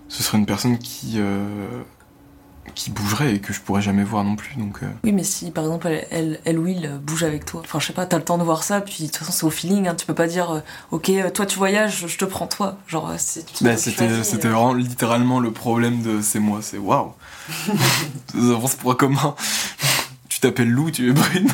[0.09, 1.21] ce serait une personne qui.
[2.75, 4.57] Qui bougerait et que je pourrais jamais voir non plus.
[4.57, 7.63] Donc, euh, Oui, mais si par exemple elle, elle, elle ou il bouge avec toi,
[7.65, 9.45] enfin je sais pas, t'as le temps de voir ça, puis de toute façon c'est
[9.45, 12.25] au feeling, hein, tu peux pas dire euh, ok, euh, toi tu voyages, je te
[12.25, 12.77] prends toi.
[12.87, 13.45] Genre, c'est.
[13.63, 17.13] bah, c'était c'était vraiment littéralement le problème de c'est moi, c'est waouh.
[18.35, 19.35] Nous avons ce point commun.
[20.29, 21.49] tu t'appelles Lou, tu es brune.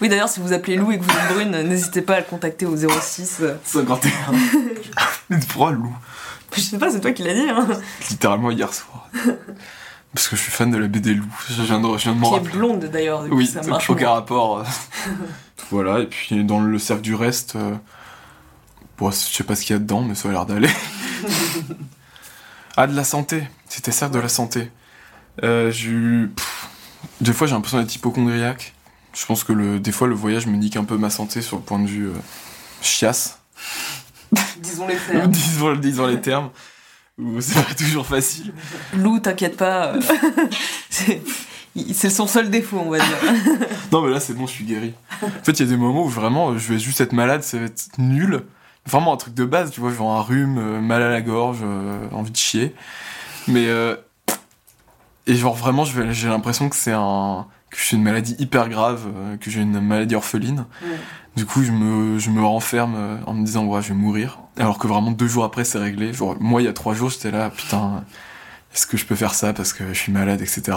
[0.00, 2.24] Oui, d'ailleurs, si vous appelez Lou et que vous êtes brune, n'hésitez pas à le
[2.24, 3.38] contacter au 06.
[3.42, 3.54] euh.
[3.64, 4.10] 51.
[5.28, 5.94] Mais pourquoi Lou
[6.54, 7.66] Je sais pas, c'est toi qui l'as dit, hein.
[8.10, 9.08] Littéralement hier soir.
[10.12, 11.26] Parce que je suis fan de la BD Lou.
[11.48, 13.88] Je viens de, je viens de Qui est blonde d'ailleurs, Oui, ça marche.
[13.90, 14.58] aucun rapport.
[14.60, 14.64] euh.
[15.70, 17.74] voilà, et puis dans le cercle du reste, euh,
[18.98, 20.68] bon, je sais pas ce qu'il y a dedans, mais ça a l'air d'aller.
[22.76, 23.44] ah, de la santé.
[23.68, 24.70] C'était cercle de la santé.
[25.44, 26.68] Euh, j'ai eu- pff,
[27.20, 28.74] Des fois, j'ai l'impression d'être hypochondriaque.
[29.14, 29.78] Je pense que le...
[29.80, 32.08] des fois, le voyage me nique un peu ma santé sur le point de vue
[32.08, 32.14] euh,
[32.82, 33.38] chiasse.
[34.58, 35.26] Disons les termes.
[35.30, 36.50] disons, disons les termes.
[37.18, 38.52] Ou c'est pas toujours facile.
[38.96, 39.94] Lou, t'inquiète pas.
[39.94, 40.00] euh,
[40.90, 41.22] c'est
[41.92, 43.16] c'est son seul défaut, on va dire.
[43.92, 44.92] Non, mais là, c'est bon, je suis guéri.
[45.22, 47.58] En fait, il y a des moments où vraiment, je vais juste être malade, ça
[47.58, 48.42] va être nul.
[48.86, 51.58] Vraiment un truc de base, tu vois, genre un rhume, euh, mal à la gorge,
[51.62, 52.74] euh, envie de chier.
[53.46, 53.66] Mais.
[53.68, 53.94] euh,
[55.26, 57.46] et genre, vraiment, j'ai l'impression que c'est un.
[57.70, 60.66] Que j'ai une maladie hyper grave, euh, que j'ai une maladie orpheline.
[61.36, 64.40] Du coup, je me, je me renferme euh, en me disant, ouais, je vais mourir.
[64.56, 66.12] Alors que vraiment, deux jours après, c'est réglé.
[66.12, 68.04] Genre, moi, il y a trois jours, j'étais là, putain,
[68.74, 70.76] est-ce que je peux faire ça parce que je suis malade, etc.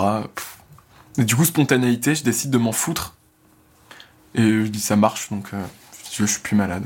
[1.18, 3.16] Et du coup, spontanéité, je décide de m'en foutre.
[4.36, 5.64] Et je dis, ça marche, donc euh,
[6.12, 6.86] je, suis plus malade.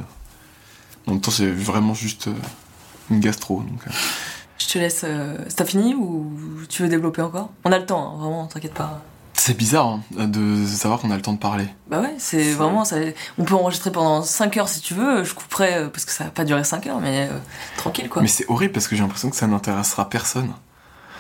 [1.06, 2.34] En même temps, c'est vraiment juste euh,
[3.10, 3.62] une gastro.
[3.62, 3.92] Donc, euh.
[4.60, 5.06] Je te laisse.
[5.56, 6.30] T'as fini ou
[6.68, 7.52] tu veux développer encore?
[7.64, 9.02] On a le temps, hein, vraiment, t'inquiète pas.
[9.38, 11.68] C'est bizarre hein, de savoir qu'on a le temps de parler.
[11.90, 12.84] Bah ouais, c'est vraiment.
[12.84, 12.98] Ça...
[13.38, 15.24] On peut enregistrer pendant 5 heures si tu veux.
[15.24, 17.38] Je couperai euh, parce que ça va pas durer 5 heures, mais euh,
[17.78, 18.22] tranquille quoi.
[18.22, 20.52] Mais c'est horrible parce que j'ai l'impression que ça n'intéressera personne.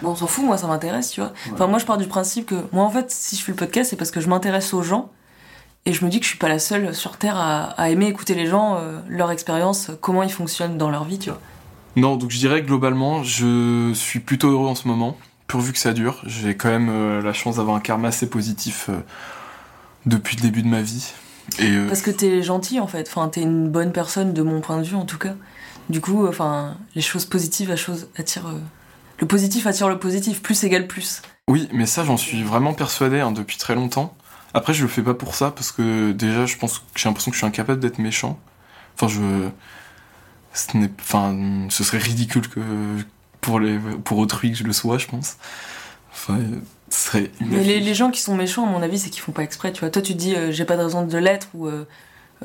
[0.02, 1.32] Bon, on s'en fout, moi ça m'intéresse, tu vois.
[1.54, 2.56] Enfin, moi je pars du principe que.
[2.72, 5.10] Moi en fait, si je fais le podcast, c'est parce que je m'intéresse aux gens
[5.86, 8.08] et je me dis que je suis pas la seule sur Terre à, à aimer
[8.08, 11.40] écouter les gens, euh, leur expérience, comment ils fonctionnent dans leur vie, tu vois.
[11.96, 15.94] Non, donc je dirais globalement, je suis plutôt heureux en ce moment, pourvu que ça
[15.94, 16.22] dure.
[16.26, 19.00] J'ai quand même euh, la chance d'avoir un karma assez positif euh,
[20.06, 21.14] depuis le début de ma vie.
[21.60, 24.60] Et euh, Parce que t'es gentil en fait, enfin t'es une bonne personne de mon
[24.62, 25.34] point de vue en tout cas.
[25.90, 28.48] Du coup, enfin, les choses positives la chose attirent.
[28.48, 28.60] euh,
[29.22, 31.22] Le positif attire le positif, plus égale plus.
[31.50, 34.16] oui, mais ça j'en suis vraiment persuadé hein, depuis très longtemps.
[34.54, 37.32] Après, je le fais pas pour ça parce que déjà, je pense que j'ai l'impression
[37.32, 38.40] que je suis incapable d'être méchant.
[38.96, 39.22] Enfin, je,
[40.54, 41.38] ce n'est, enfin,
[41.70, 42.60] ce serait ridicule que
[43.48, 45.38] pour les, pour autrui que je le sois, je pense.
[46.12, 46.38] Enfin,
[46.90, 47.32] ce serait.
[47.40, 49.72] Mais les, les gens qui sont méchants, à mon avis, c'est qu'ils font pas exprès,
[49.72, 49.90] tu vois.
[49.90, 51.86] Toi, tu te dis, euh, j'ai pas de raison de l'être ou euh,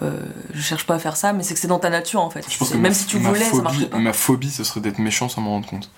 [0.02, 0.20] euh,
[0.54, 2.44] je cherche pas à faire ça, mais c'est que c'est dans ta nature en fait.
[2.48, 3.98] Je pense C'est- que Même ma- si tu voulais, ça phobie, marcherait pas.
[3.98, 5.90] Ma phobie, ce serait d'être méchant sans m'en rendre compte.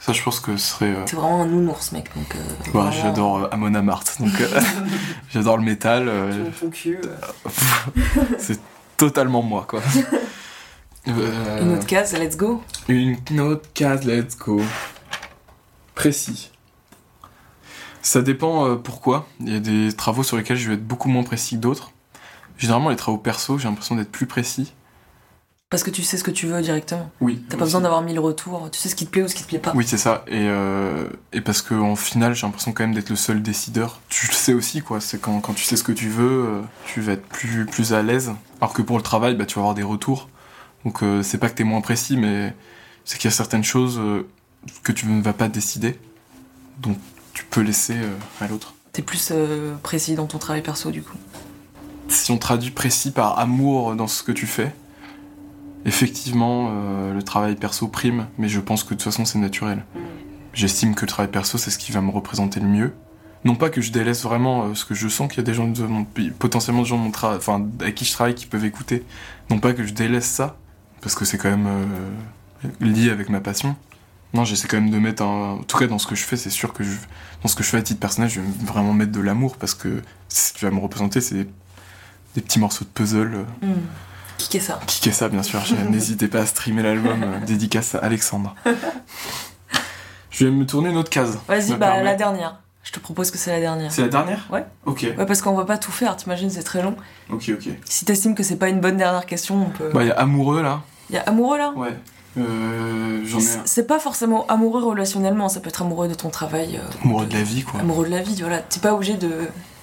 [0.00, 0.86] Ça, je pense que ce serait.
[0.90, 2.10] euh, T'es vraiment un nounours, mec.
[2.16, 2.38] Donc, euh,
[2.74, 4.60] Bah, vraiment, j'adore euh, Amon Amarth, donc euh,
[5.32, 6.98] j'adore le métal, euh, ton cul.
[7.04, 7.48] euh.
[8.38, 8.58] c'est
[8.96, 9.80] totalement moi quoi.
[11.08, 12.62] Euh, Une autre case, let's go.
[12.88, 14.60] une autre case, let's go.
[15.94, 16.50] Précis.
[18.02, 19.26] Ça dépend euh, pourquoi.
[19.40, 21.92] Il y a des travaux sur lesquels je vais être beaucoup moins précis que d'autres.
[22.58, 24.72] Généralement, les travaux perso, j'ai l'impression d'être plus précis.
[25.70, 27.10] Parce que tu sais ce que tu veux directement.
[27.20, 27.42] Oui.
[27.48, 28.68] T'as pas besoin d'avoir mille retours.
[28.70, 29.72] Tu sais ce qui te plaît ou ce qui te plaît pas.
[29.74, 30.22] Oui, c'est ça.
[30.28, 34.00] Et, euh, et parce qu'en final, j'ai l'impression quand même d'être le seul décideur.
[34.10, 35.00] Tu le sais aussi, quoi.
[35.00, 38.02] C'est quand, quand tu sais ce que tu veux, tu vas être plus, plus à
[38.02, 38.32] l'aise.
[38.60, 40.28] Alors que pour le travail, bah, tu vas avoir des retours.
[40.84, 42.54] Donc euh, c'est pas que t'es moins précis, mais
[43.04, 44.26] c'est qu'il y a certaines choses euh,
[44.82, 45.98] que tu ne vas pas décider.
[46.80, 46.98] Donc
[47.34, 48.74] tu peux laisser euh, à l'autre.
[48.92, 49.32] T'es plus
[49.82, 51.16] précis dans ton travail perso, du coup.
[52.08, 54.74] Si on traduit précis par amour dans ce que tu fais,
[55.86, 56.70] effectivement,
[57.10, 59.86] le travail perso prime, mais je pense que de toute façon c'est naturel.
[60.52, 62.92] J'estime que le travail perso, c'est ce qui va me représenter le mieux.
[63.44, 65.54] Non pas que je délaisse vraiment euh, ce que je sens qu'il y a des
[65.54, 66.06] gens de mon
[66.38, 69.04] potentiellement des gens de mon travail, enfin avec qui je travaille qui peuvent écouter.
[69.50, 70.56] Non pas que je délaisse ça,
[71.02, 73.76] parce que c'est quand même euh, lié avec ma passion.
[74.32, 75.58] Non, j'essaie quand même de mettre un.
[75.58, 76.92] En tout cas, dans ce que je fais, c'est sûr que je...
[77.42, 79.74] dans ce que je fais à titre personnel, je vais vraiment mettre de l'amour parce
[79.74, 81.46] que ce qui va me représenter, c'est
[82.34, 83.44] des petits morceaux de puzzle.
[84.38, 85.60] Qui est ça Kickez ça, bien sûr.
[85.90, 88.54] N'hésitez pas à streamer l'album euh, dédicace à Alexandre.
[90.30, 91.38] Je vais me tourner une autre case.
[91.46, 92.04] Vas-y, bah permet.
[92.04, 92.58] la dernière.
[92.82, 93.92] Je te propose que c'est la dernière.
[93.92, 94.64] C'est la dernière Ouais.
[94.86, 96.96] Ok, Ouais, parce qu'on va pas tout faire, t'imagines, c'est très long.
[97.30, 97.68] ok, ok.
[97.84, 99.90] Si t'estimes que c'est pas une bonne dernière question, on peut.
[99.94, 100.82] Bah, il y a amoureux là.
[101.12, 101.96] Y a amoureux là Ouais.
[102.38, 103.62] Euh, J'en ai un.
[103.66, 106.78] C'est pas forcément amoureux relationnellement, ça peut être amoureux de ton travail.
[106.82, 107.80] euh, Amoureux de la vie, quoi.
[107.80, 108.58] Amoureux de la vie, voilà.
[108.60, 109.30] T'es pas obligé de.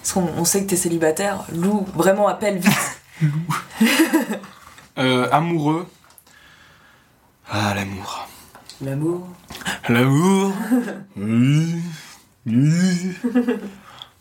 [0.02, 1.44] Parce qu'on on sait que t'es célibataire.
[1.54, 2.74] Lou, vraiment appelle vite.
[4.98, 5.88] Euh, amoureux.
[7.50, 8.28] Ah, l'amour.
[8.82, 9.28] L'amour.
[9.88, 10.52] L'amour
[11.18, 11.76] Oui.
[12.46, 13.14] Oui.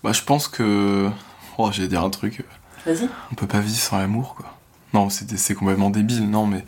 [0.05, 1.11] Bah, je pense que.
[1.57, 2.45] Oh, j'allais dire un truc.
[2.87, 3.09] Vas-y.
[3.33, 4.47] On peut pas vivre sans l'amour, quoi.
[4.95, 6.65] Non, c'est c'est complètement débile, non, mais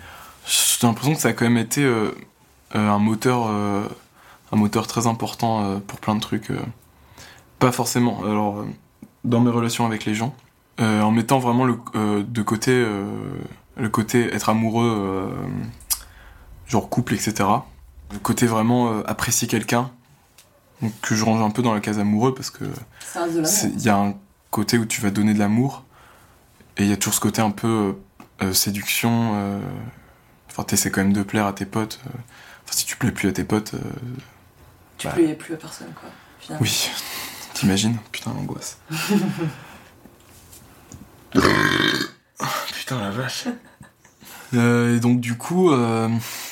[0.46, 2.10] j'ai l'impression que ça a quand même été euh,
[2.74, 3.86] euh, un moteur, euh,
[4.52, 6.52] un moteur très important euh, pour plein de trucs.
[7.58, 8.24] Pas forcément.
[8.24, 8.64] Alors,
[9.24, 10.34] dans mes relations avec les gens,
[10.78, 11.76] en mettant vraiment le,
[12.22, 12.72] de côté
[13.76, 15.30] le côté être amoureux,
[16.66, 17.34] genre couple, etc.
[18.12, 19.90] Le côté vraiment apprécier quelqu'un,
[20.80, 22.64] donc que je range un peu dans la case amoureux parce que
[23.76, 24.14] Il y a un
[24.50, 25.84] côté où tu vas donner de l'amour,
[26.78, 27.94] et il y a toujours ce côté un peu
[28.52, 29.60] séduction.
[30.50, 32.00] Enfin, t'essaies quand même de plaire à tes potes.
[32.06, 32.10] euh.
[32.64, 33.78] Enfin, si tu plais plus à tes potes, euh,
[34.98, 35.14] Tu Bah.
[35.14, 36.08] plais plus à personne, quoi.
[36.40, 36.62] finalement.
[36.62, 36.90] oui.
[37.54, 38.78] T'imagines Putain, l'angoisse.
[42.74, 43.44] Putain, la vache.
[44.54, 46.08] Euh, et donc du coup, euh,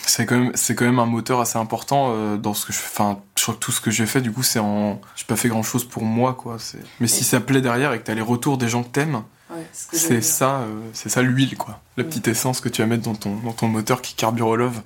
[0.06, 2.78] c'est quand même c'est quand même un moteur assez important euh, dans ce que je
[2.78, 2.88] fais.
[2.92, 5.00] Enfin, je crois que tout ce que j'ai fait, du coup, c'est en.
[5.16, 6.58] J'ai pas fait grand chose pour moi, quoi.
[7.00, 9.22] Mais si ça plaît derrière et que t'as les retours des gens que t'aimes,
[9.72, 11.80] c'est ça, euh, c'est ça l'huile, quoi.
[11.96, 12.06] La Mm.
[12.08, 14.80] petite essence que tu vas mettre dans ton dans ton moteur qui carbure au love.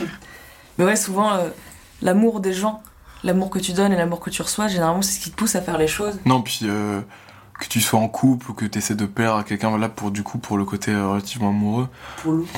[0.78, 1.48] Mais ouais, souvent, euh,
[2.00, 2.82] l'amour des gens,
[3.24, 5.54] l'amour que tu donnes et l'amour que tu reçois, généralement, c'est ce qui te pousse
[5.54, 6.18] à faire les choses.
[6.24, 7.00] Non, puis euh,
[7.60, 10.10] que tu sois en couple ou que tu essaies de plaire à quelqu'un, voilà, pour
[10.10, 11.88] du coup, pour le côté relativement amoureux,
[12.22, 12.48] Pour Lou.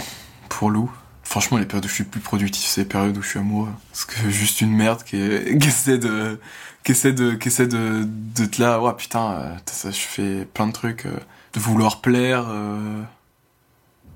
[0.48, 0.90] pour Lou.
[1.24, 3.72] Franchement, les périodes où je suis plus productif, c'est les périodes où je suis amoureux.
[3.90, 6.38] Parce que juste une merde qui, essaie de,
[6.84, 10.44] qui essaie de, qui essaie de, de te là, ouais, putain, euh, ça, je fais
[10.44, 11.18] plein de trucs, euh,
[11.54, 12.46] de vouloir plaire.
[12.48, 13.02] Euh...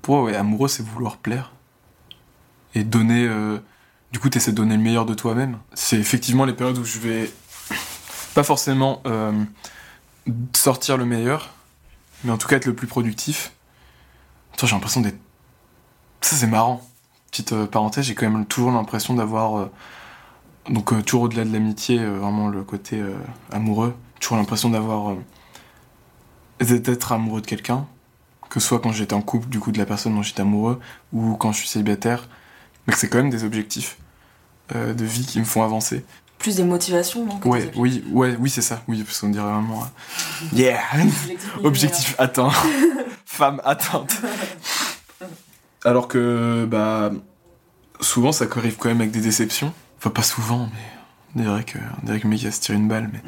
[0.07, 1.51] Moi, ouais, amoureux, c'est vouloir plaire.
[2.73, 3.29] Et donner,
[4.11, 5.59] du coup, t'essaies de donner le meilleur de toi-même.
[5.73, 7.31] C'est effectivement les périodes où je vais
[8.33, 9.03] pas forcément
[10.55, 11.53] sortir le meilleur,
[12.23, 13.51] mais en tout cas être le plus productif.
[14.57, 15.19] Toi, j'ai l'impression d'être.
[16.21, 16.88] Ça, c'est marrant.
[17.31, 19.57] Petite euh, parenthèse, j'ai quand même toujours l'impression d'avoir.
[19.57, 19.71] euh,
[20.69, 23.01] donc, euh, toujours au-delà de l'amitié, vraiment le côté
[23.51, 25.15] amoureux, toujours l'impression d'avoir.
[26.59, 27.85] d'être amoureux de quelqu'un,
[28.49, 30.79] que ce soit quand j'étais en couple, du coup, de la personne dont j'étais amoureux,
[31.13, 32.27] ou quand je suis célibataire,
[32.85, 33.97] mais que c'est quand même des objectifs
[34.75, 36.05] euh, de vie qui me font avancer.
[36.37, 39.81] Plus des motivations, des Ouais, oui, ouais, oui, c'est ça, oui, parce qu'on dirait vraiment.
[39.81, 40.79] euh, Yeah!
[41.63, 42.51] Objectif atteint.
[43.25, 44.21] Femme atteinte.
[45.85, 47.11] Alors que, bah,
[48.01, 49.73] souvent ça arrive quand même avec des déceptions.
[49.97, 50.79] Enfin, pas souvent, mais
[51.35, 53.21] on dirait que, on dirait que le mec il va se tirer une balle, mais.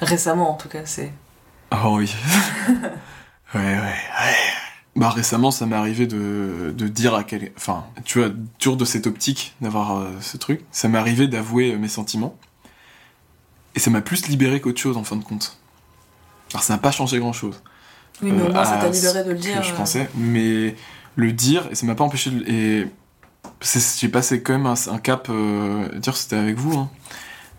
[0.00, 1.12] Récemment, en tout cas, c'est.
[1.72, 2.14] Oh oui.
[3.54, 3.94] ouais, ouais, ouais.
[4.94, 7.52] Bah, récemment, ça m'est arrivé de, de dire à quel.
[7.56, 11.74] Enfin, tu vois, toujours de cette optique d'avoir euh, ce truc, ça m'est arrivé d'avouer
[11.74, 12.36] euh, mes sentiments.
[13.74, 15.58] Et ça m'a plus libéré qu'autre chose en fin de compte.
[16.52, 17.62] Alors, ça n'a pas changé grand chose.
[18.22, 19.62] Oui, mais au Euh, moins, ça t'a libéré de le dire.
[19.62, 20.76] je euh, pensais, mais
[21.16, 22.44] le dire, et ça m'a pas empêché de.
[22.48, 22.86] Et
[24.00, 26.90] j'ai passé quand même un, cap, euh, dire c'était avec vous, hein,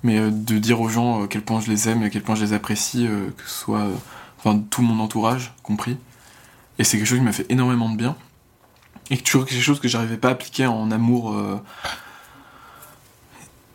[0.03, 2.09] mais euh, de dire aux gens euh, à quel point je les aime et à
[2.09, 3.79] quel point je les apprécie, euh, que ce soit.
[3.81, 3.93] euh,
[4.37, 5.97] enfin, tout mon entourage compris.
[6.79, 8.15] Et c'est quelque chose qui m'a fait énormément de bien.
[9.09, 11.33] Et que toujours quelque chose que j'arrivais pas à appliquer en amour.
[11.33, 11.59] euh.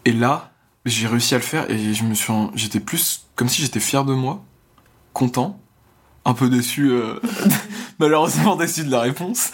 [0.04, 0.52] Et là,
[0.84, 2.32] j'ai réussi à le faire et je me suis.
[2.54, 3.26] J'étais plus.
[3.34, 4.44] Comme si j'étais fier de moi,
[5.12, 5.58] content,
[6.24, 6.92] un peu déçu,
[8.02, 9.50] malheureusement déçu de la réponse.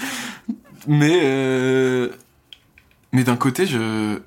[0.87, 1.21] Mais.
[1.23, 2.09] euh,
[3.13, 4.21] Mais d'un côté, je.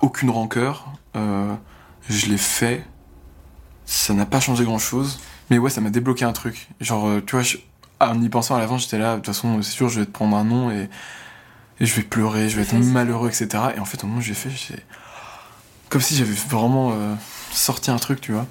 [0.00, 0.86] Aucune rancœur.
[1.16, 1.54] euh,
[2.08, 2.84] je l'ai fait.
[3.84, 5.20] Ça n'a pas changé grand chose.
[5.50, 6.68] Mais ouais, ça m'a débloqué un truc.
[6.80, 7.58] Genre, euh, tu vois, je-
[8.00, 10.10] en y pensant à l'avant, j'étais là, de toute façon, c'est sûr, je vais te
[10.10, 10.88] prendre un nom et,
[11.78, 13.48] et je vais pleurer, je vais être malheureux, etc.
[13.76, 14.76] Et en fait, au moment où j'ai fait, j'ai.
[15.88, 17.14] Comme si j'avais vraiment euh,
[17.52, 18.46] sorti un truc, tu vois.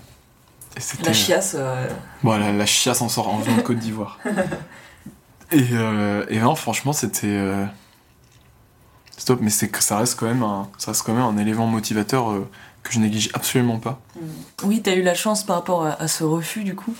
[1.03, 1.55] La chiasse.
[1.57, 1.87] euh,
[2.23, 4.19] Bon, la, chiasse en sort en venant de Côte d'Ivoire.
[5.51, 7.27] et, euh, et non, franchement, c'était.
[7.27, 7.65] euh,
[9.17, 12.49] Stop, mais ça reste quand même un, ça reste quand même un élément motivateur euh,
[12.81, 13.99] que je néglige absolument pas.
[14.63, 16.95] Oui, t'as eu la chance par rapport à, à ce refus, du coup.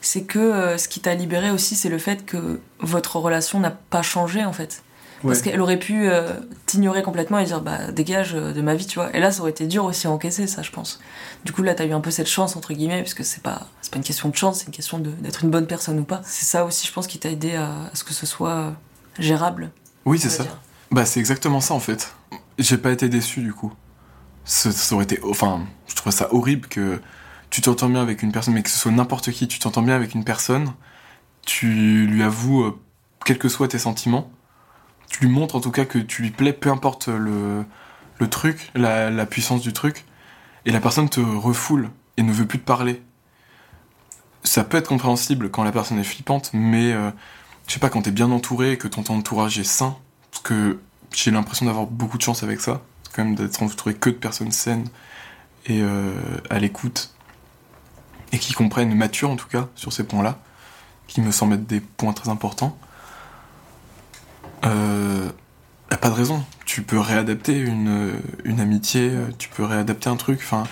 [0.00, 3.70] C'est que euh, ce qui t'a libéré aussi, c'est le fait que votre relation n'a
[3.72, 4.82] pas changé, en fait.
[5.22, 6.34] Parce qu'elle aurait pu euh,
[6.66, 9.14] t'ignorer complètement et dire, bah, dégage euh, de ma vie, tu vois.
[9.16, 11.00] Et là, ça aurait été dur aussi à encaisser, ça, je pense.
[11.44, 13.66] Du coup, là, t'as eu un peu cette chance, entre guillemets, parce que c'est pas,
[13.80, 16.20] c'est pas une question de chance, c'est une question d'être une bonne personne ou pas.
[16.24, 18.70] C'est ça aussi, je pense, qui t'a aidé à, à ce que ce soit euh,
[19.18, 19.70] gérable.
[20.04, 20.42] Oui, c'est ça.
[20.42, 20.58] dire.
[20.90, 22.14] Bah, c'est exactement ça en fait.
[22.58, 23.72] J'ai pas été déçu du coup.
[24.44, 25.18] Ça, ça aurait été.
[25.24, 27.00] Enfin, je trouve ça horrible que
[27.50, 29.94] tu t'entends bien avec une personne, mais que ce soit n'importe qui, tu t'entends bien
[29.94, 30.72] avec une personne,
[31.46, 32.78] tu lui avoues, euh,
[33.24, 34.30] quels que soient tes sentiments,
[35.14, 37.64] tu lui montres en tout cas que tu lui plais, peu importe le,
[38.30, 40.06] truc, la, puissance du truc,
[40.66, 43.00] et la personne te refoule et ne veut plus te parler.
[44.42, 47.12] Ça peut être compréhensible quand la personne est flippante, mais euh,
[47.68, 49.96] je sais pas, quand t'es bien entouré, que ton entourage est sain,
[50.32, 50.80] parce que
[51.14, 52.82] j'ai l'impression d'avoir beaucoup de chance avec ça,
[53.14, 54.88] quand même d'être entouré que de personnes saines
[55.66, 56.12] et euh,
[56.50, 57.14] à l'écoute,
[58.32, 60.40] et qui comprennent, matures en tout cas, sur ces points-là,
[61.06, 62.76] qui me semblent être des points très importants.
[64.66, 65.28] Euh,
[65.90, 66.44] y a pas de raison.
[66.64, 70.64] Tu peux réadapter une, une amitié, euh, tu peux réadapter un truc, enfin.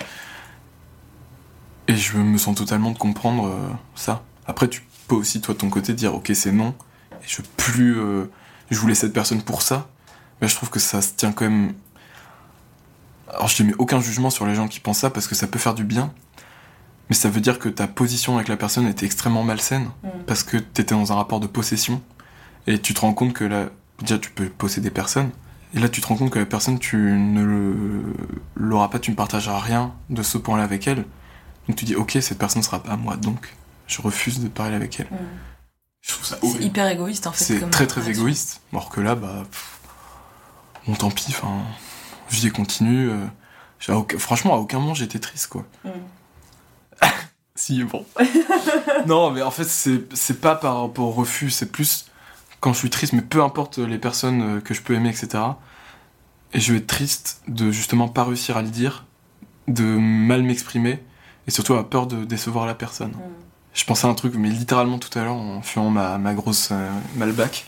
[1.87, 4.23] Et je me sens totalement de comprendre euh, ça.
[4.47, 6.73] Après, tu peux aussi, toi, de ton côté, dire ok, c'est non,
[7.11, 7.99] et je veux plus.
[7.99, 8.25] euh,
[8.71, 9.87] je voulais cette personne pour ça,
[10.41, 11.73] mais je trouve que ça se tient quand même.
[13.29, 15.47] Alors, je ne mets aucun jugement sur les gens qui pensent ça parce que ça
[15.47, 16.13] peut faire du bien,
[17.09, 20.07] mais ça veut dire que ta position avec la personne était extrêmement malsaine Mm.
[20.25, 22.01] parce que t'étais dans un rapport de possession
[22.67, 23.65] et tu te rends compte que là,
[24.03, 25.31] déjà, tu peux posséder personne.
[25.73, 28.03] Et là, tu te rends compte que la personne, tu ne
[28.55, 31.05] l'auras pas, tu ne partageras rien de ce point-là avec elle.
[31.67, 33.55] Donc tu dis, ok, cette personne ne sera pas à moi, donc
[33.87, 35.07] je refuse de parler avec elle.
[35.07, 35.17] Mm.
[36.01, 37.43] Je trouve ça C'est hyper égoïste en fait.
[37.43, 38.61] C'est très très égoïste.
[38.71, 39.43] Alors que là, bah.
[39.49, 39.79] pff,
[40.85, 41.61] bon, tant pis, enfin.
[42.29, 43.09] Vie continue.
[43.09, 45.65] euh, aucun- franchement, à aucun moment j'étais triste, quoi.
[45.85, 45.89] Mm.
[47.55, 48.03] Si, bon.
[49.05, 52.07] non, mais en fait, c'est c'est pas par rapport au refus, c'est plus
[52.63, 55.43] quand je suis triste, mais peu importe les personnes euh, que je peux aimer, etc.
[56.53, 59.03] Et je vais être triste de justement pas réussir à le dire,
[59.67, 61.03] de mal m'exprimer,
[61.45, 63.11] et surtout avoir peur de décevoir la personne.
[63.11, 63.21] Mm.
[63.73, 66.69] Je pensais à un truc, mais littéralement tout à l'heure, en fumant ma, ma grosse
[66.71, 67.65] euh, Malbec,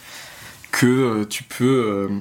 [0.71, 1.65] que euh, tu peux.
[1.65, 2.19] euh,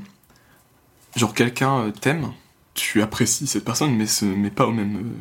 [1.15, 2.33] genre, quelqu'un t'aime,
[2.75, 5.15] tu apprécies cette personne, mais, ce, mais pas au même.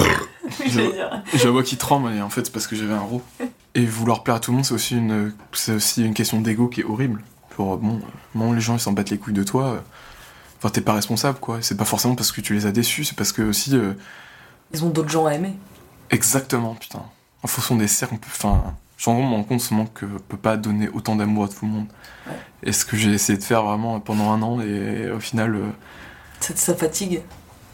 [0.00, 0.04] euh,
[0.66, 1.22] J'allais dire.
[1.34, 3.22] j'ai la voix qui tremble, et en fait, c'est parce que j'avais un rot.
[3.74, 6.68] Et vouloir plaire à tout le monde, c'est aussi une, c'est aussi une question d'ego
[6.68, 7.22] qui est horrible.
[7.50, 8.00] Pour, bon, euh,
[8.34, 9.64] bon, les gens, ils s'en battent les couilles de toi.
[9.64, 9.78] euh,
[10.58, 11.58] Enfin, t'es pas responsable, quoi.
[11.60, 13.76] C'est pas forcément parce que tu les as déçus, c'est parce que aussi.
[13.76, 13.92] euh,
[14.72, 15.54] Ils ont d'autres gens à aimer.
[16.10, 17.02] Exactement, putain.
[17.42, 18.28] En fonction des cercles, on peut.
[18.30, 18.62] Enfin,
[18.96, 21.70] j'en me rends compte seulement que je peux pas donner autant d'amour à tout le
[21.72, 21.86] monde.
[22.26, 22.32] Ouais.
[22.62, 25.54] Et ce que j'ai essayé de faire vraiment pendant un an, et au final.
[25.56, 25.68] euh,
[26.40, 27.20] Ça, ça fatigue.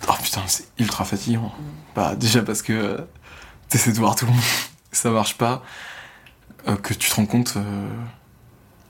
[0.09, 1.53] Oh putain, c'est ultra fatigant.
[1.95, 2.99] Bah, déjà parce que euh,
[3.69, 4.41] t'essaies de voir tout le monde,
[4.93, 5.63] ça marche pas.
[6.69, 7.89] Euh, que tu te rends compte euh,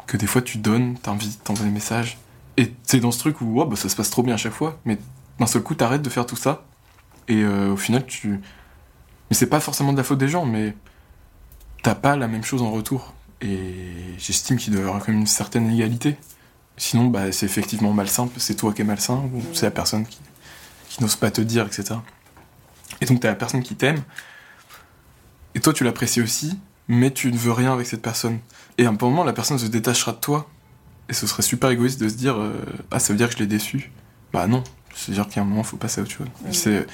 [0.07, 2.19] que des fois tu donnes, t'invites, t'envoies des messages.
[2.57, 4.79] Et t'es dans ce truc où bah, ça se passe trop bien à chaque fois,
[4.85, 4.99] mais
[5.39, 6.65] d'un seul coup t'arrêtes de faire tout ça.
[7.29, 8.41] Et euh, au final tu.
[9.31, 10.75] Mais c'est pas forcément de la faute des gens, mais
[11.83, 13.15] t'as pas la même chose en retour.
[13.41, 16.17] Et j'estime qu'il doit y avoir quand même une certaine égalité.
[16.77, 20.19] Sinon, bah, c'est effectivement malsain, c'est toi qui es malsain, ou c'est la personne qui,
[20.89, 21.95] qui n'ose pas te dire, etc.
[23.01, 24.03] Et donc t'as la personne qui t'aime,
[25.55, 26.59] et toi tu l'apprécies aussi,
[26.89, 28.39] mais tu ne veux rien avec cette personne.
[28.79, 30.49] Et à un moment, la personne se détachera de toi,
[31.09, 32.55] et ce serait super égoïste de se dire euh,
[32.91, 33.91] Ah, ça veut dire que je l'ai déçu
[34.33, 36.27] Bah non, c'est-à-dire qu'à un moment, faut passer à autre chose.
[36.53, 36.87] C'est,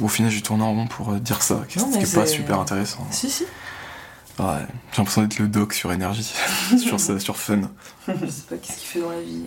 [0.00, 2.26] au final, j'ai tourné en rond pour euh, dire ça, ce qui mais est pas
[2.26, 3.06] super intéressant.
[3.10, 3.44] Si, si.
[4.38, 6.32] Ouais, j'ai l'impression d'être le doc sur énergie,
[6.78, 7.62] sur, ça, sur Fun.
[8.06, 9.44] Je sais pas qu'est-ce qu'il fait dans la vie.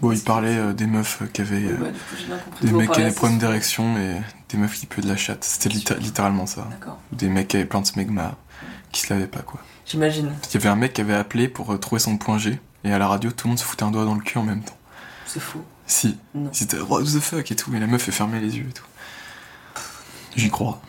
[0.00, 1.64] Bon, il parlait euh, des meufs qui avaient.
[1.64, 1.76] euh,
[2.28, 4.16] Bah, coup, des mecs qui avaient des problèmes d'érection et
[4.48, 5.44] des meufs qui puent de la chatte.
[5.44, 6.66] C'était litté- littéralement ça.
[7.12, 8.34] Ou des mecs qui avaient plein de smegma
[8.90, 9.60] qui se lavaient pas quoi.
[9.86, 10.32] J'imagine.
[10.50, 12.92] Il y avait un mec qui avait appelé pour euh, trouver son point G et
[12.92, 14.62] à la radio tout le monde se foutait un doigt dans le cul en même
[14.62, 14.76] temps.
[15.26, 15.60] C'est fou.
[15.86, 16.50] Si, Non.
[16.52, 18.84] c'était what the fuck et tout et la meuf fait fermer les yeux et tout.
[20.36, 20.80] J'y crois.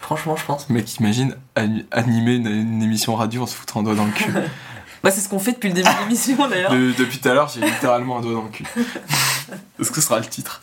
[0.00, 0.68] Franchement, je pense.
[0.68, 4.10] Mec, imagine ani- animer une, une émission radio en se foutant un doigt dans le
[4.12, 4.32] cul.
[5.02, 6.70] Bah, c'est ce qu'on fait depuis le début de l'émission d'ailleurs.
[6.72, 8.64] De- depuis tout à l'heure, j'ai littéralement un doigt dans le cul.
[9.80, 10.62] Est-ce que ce sera le titre?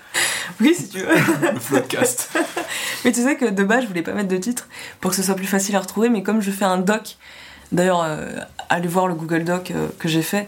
[0.62, 1.08] Oui, si tu veux.
[1.54, 2.30] Le podcast.
[3.06, 4.68] Mais tu sais que de base, je voulais pas mettre de titre
[5.00, 7.18] pour que ce soit plus facile à retrouver, mais comme je fais un doc,
[7.72, 8.28] d'ailleurs, euh,
[8.70, 10.48] allez voir le Google Doc euh, que j'ai fait,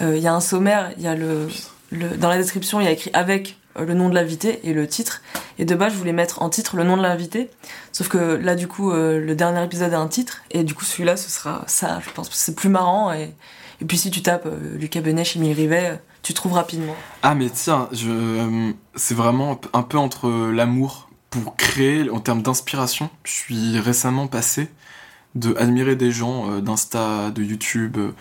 [0.00, 1.48] euh, il y a un sommaire, il y a le,
[1.90, 4.86] le- Dans la description, il y a écrit avec le nom de l'invité et le
[4.86, 5.22] titre.
[5.58, 7.50] Et de base, je voulais mettre en titre le nom de l'invité.
[7.92, 10.42] Sauf que là, du coup, euh, le dernier épisode a un titre.
[10.50, 12.30] Et du coup, celui-là, ce sera ça, je pense.
[12.32, 13.12] C'est plus marrant.
[13.12, 13.34] Et,
[13.86, 16.94] puis, si tu tapes euh, Lucas Benech, Émile Rivet, euh, tu trouves rapidement.
[17.22, 22.42] Ah mais tiens, je, euh, c'est vraiment un peu entre l'amour pour créer en termes
[22.42, 23.10] d'inspiration.
[23.24, 24.68] Je suis récemment passé
[25.34, 28.12] de admirer des gens euh, d'Insta, de YouTube, euh,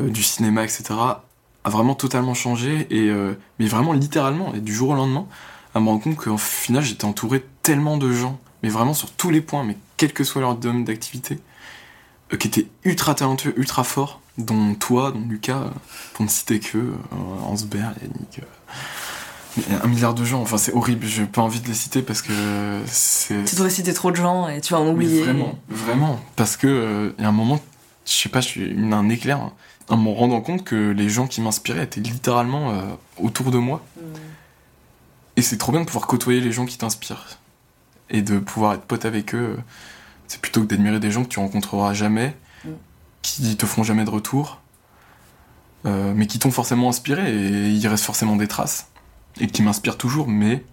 [0.00, 0.84] euh, du cinéma, etc.
[1.64, 5.26] à vraiment totalement changer et euh, mais vraiment littéralement et du jour au lendemain
[5.74, 9.30] à me rendre compte qu'au final j'étais entouré tellement de gens, mais vraiment sur tous
[9.30, 11.38] les points, mais quel que soit leur domaine d'activité,
[12.32, 15.70] euh, qui étaient ultra talentueux, ultra forts, dont toi, dont Lucas, euh,
[16.14, 16.92] pour ne citer que
[17.44, 18.40] Hansberg, Yannick,
[19.70, 22.22] a un milliard de gens, enfin c'est horrible, j'ai pas envie de les citer parce
[22.22, 22.32] que
[22.86, 23.44] c'est...
[23.44, 25.22] Tu devrais citer trop de gens et tu vas en Mais oublier.
[25.22, 26.20] Vraiment, vraiment.
[26.34, 27.60] Parce que il y a un moment,
[28.06, 29.52] je sais pas, je suis un éclair, hein,
[29.90, 32.82] en me rendant compte que les gens qui m'inspiraient étaient littéralement euh,
[33.18, 33.84] autour de moi.
[33.96, 34.02] Mm.
[35.36, 37.38] Et c'est trop bien de pouvoir côtoyer les gens qui t'inspirent.
[38.08, 39.58] Et de pouvoir être pote avec eux.
[40.26, 42.68] C'est plutôt que d'admirer des gens que tu rencontreras jamais, Mm.
[43.22, 44.60] qui te feront jamais de retour,
[45.86, 48.88] euh, mais qui t'ont forcément inspiré, et il reste forcément des traces.
[49.40, 50.64] Et qui m'inspirent toujours, mais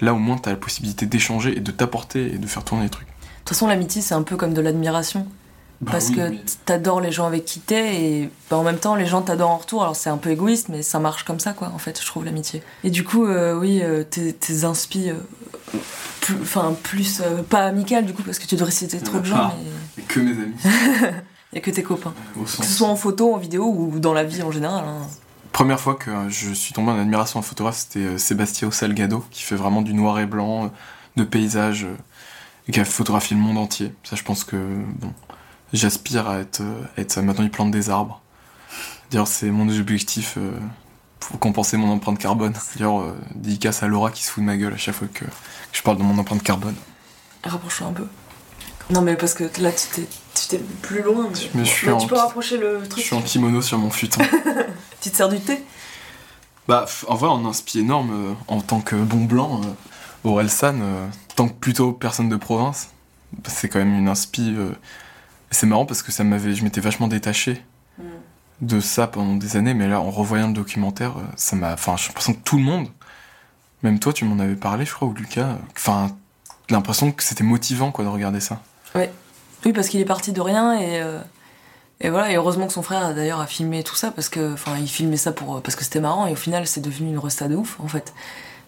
[0.00, 2.90] là au moins t'as la possibilité d'échanger et de t'apporter et de faire tourner les
[2.90, 3.06] trucs.
[3.06, 5.28] De toute façon, l'amitié, c'est un peu comme de l'admiration.
[5.84, 8.78] Bah parce oui, que mais- t'adores les gens avec qui t'es et bah, en même
[8.78, 9.82] temps, les gens t'adorent en retour.
[9.82, 12.24] Alors, c'est un peu égoïste, mais ça marche comme ça, quoi, en fait, je trouve,
[12.24, 12.62] l'amitié.
[12.84, 15.14] Et du coup, euh, oui, euh, tes, tes inspi, euh,
[16.20, 19.24] plus, enfin, plus, euh, pas amical, du coup, parce que tu devrais citer trop de
[19.26, 19.54] gens, Ah.
[19.96, 20.54] mais Et que mes amis.
[21.56, 22.14] a que tes copains.
[22.36, 24.84] Au Que ce soit en photo, en vidéo ou dans la vie en général.
[24.86, 25.06] hein.
[25.52, 29.54] Première fois que je suis tombé en admiration en photographe, c'était Sébastien Salgado, qui fait
[29.54, 30.72] vraiment du noir et blanc,
[31.16, 31.86] de paysages,
[32.66, 33.94] et qui a photographié le monde entier.
[34.02, 35.12] Ça, je pense que, bon,
[35.74, 37.22] j'aspire à être, euh, être ça.
[37.22, 38.20] Maintenant, il plante des arbres.
[39.10, 40.52] D'ailleurs, c'est mon objectif euh,
[41.20, 42.54] pour compenser mon empreinte carbone.
[42.76, 45.24] D'ailleurs, euh, dédicace à Laura qui se fout de ma gueule à chaque fois que,
[45.24, 45.30] que
[45.72, 46.74] je parle de mon empreinte carbone.
[47.44, 48.06] Rapproche-toi un peu.
[48.90, 51.28] Non, mais parce que là, tu t'es, tu t'es plus loin.
[51.32, 53.04] Mais, Mais je suis en- tu peux rapprocher le Je truc.
[53.04, 54.20] suis en kimono sur mon futon.
[55.00, 55.62] Tu te sers du thé?
[56.66, 59.60] Bah, en vrai, on a un spi énorme euh, en tant que bon blanc.
[59.62, 60.76] Euh, Orelsan,
[61.36, 62.88] tant que plutôt personne de province,
[63.46, 64.56] c'est quand même une inspi.
[65.54, 67.64] Et c'est marrant parce que ça m'avait, je m'étais vachement détaché
[68.60, 71.74] de ça pendant des années, mais là, en revoyant le documentaire, euh, ça m'a.
[71.74, 72.88] Enfin, j'ai l'impression que tout le monde,
[73.84, 76.08] même toi, tu m'en avais parlé, je crois, ou Lucas, euh, enfin,
[76.70, 78.60] l'impression que c'était motivant, quoi, de regarder ça.
[78.96, 81.00] Oui, parce qu'il est parti de rien et.
[81.00, 81.20] euh,
[82.00, 84.76] Et voilà, et heureusement que son frère d'ailleurs a filmé tout ça parce que, enfin,
[84.78, 87.46] il filmait ça pour parce que c'était marrant et au final c'est devenu une resta
[87.46, 88.12] de ouf en fait.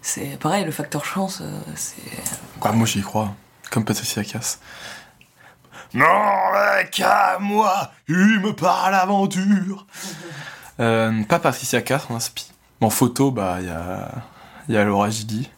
[0.03, 1.43] C'est pareil, le facteur chance,
[1.75, 1.97] c'est.
[2.63, 3.35] Bah, moi, j'y crois,
[3.73, 4.61] comme Patricia Cass.
[5.97, 9.87] Non, qu'à moi, il me parle aventure.
[10.79, 12.53] Euh, pas Patricia Cass, en inspi.
[12.83, 14.11] En photo, bah, il y a,
[14.69, 15.49] il y a Laura Gidi.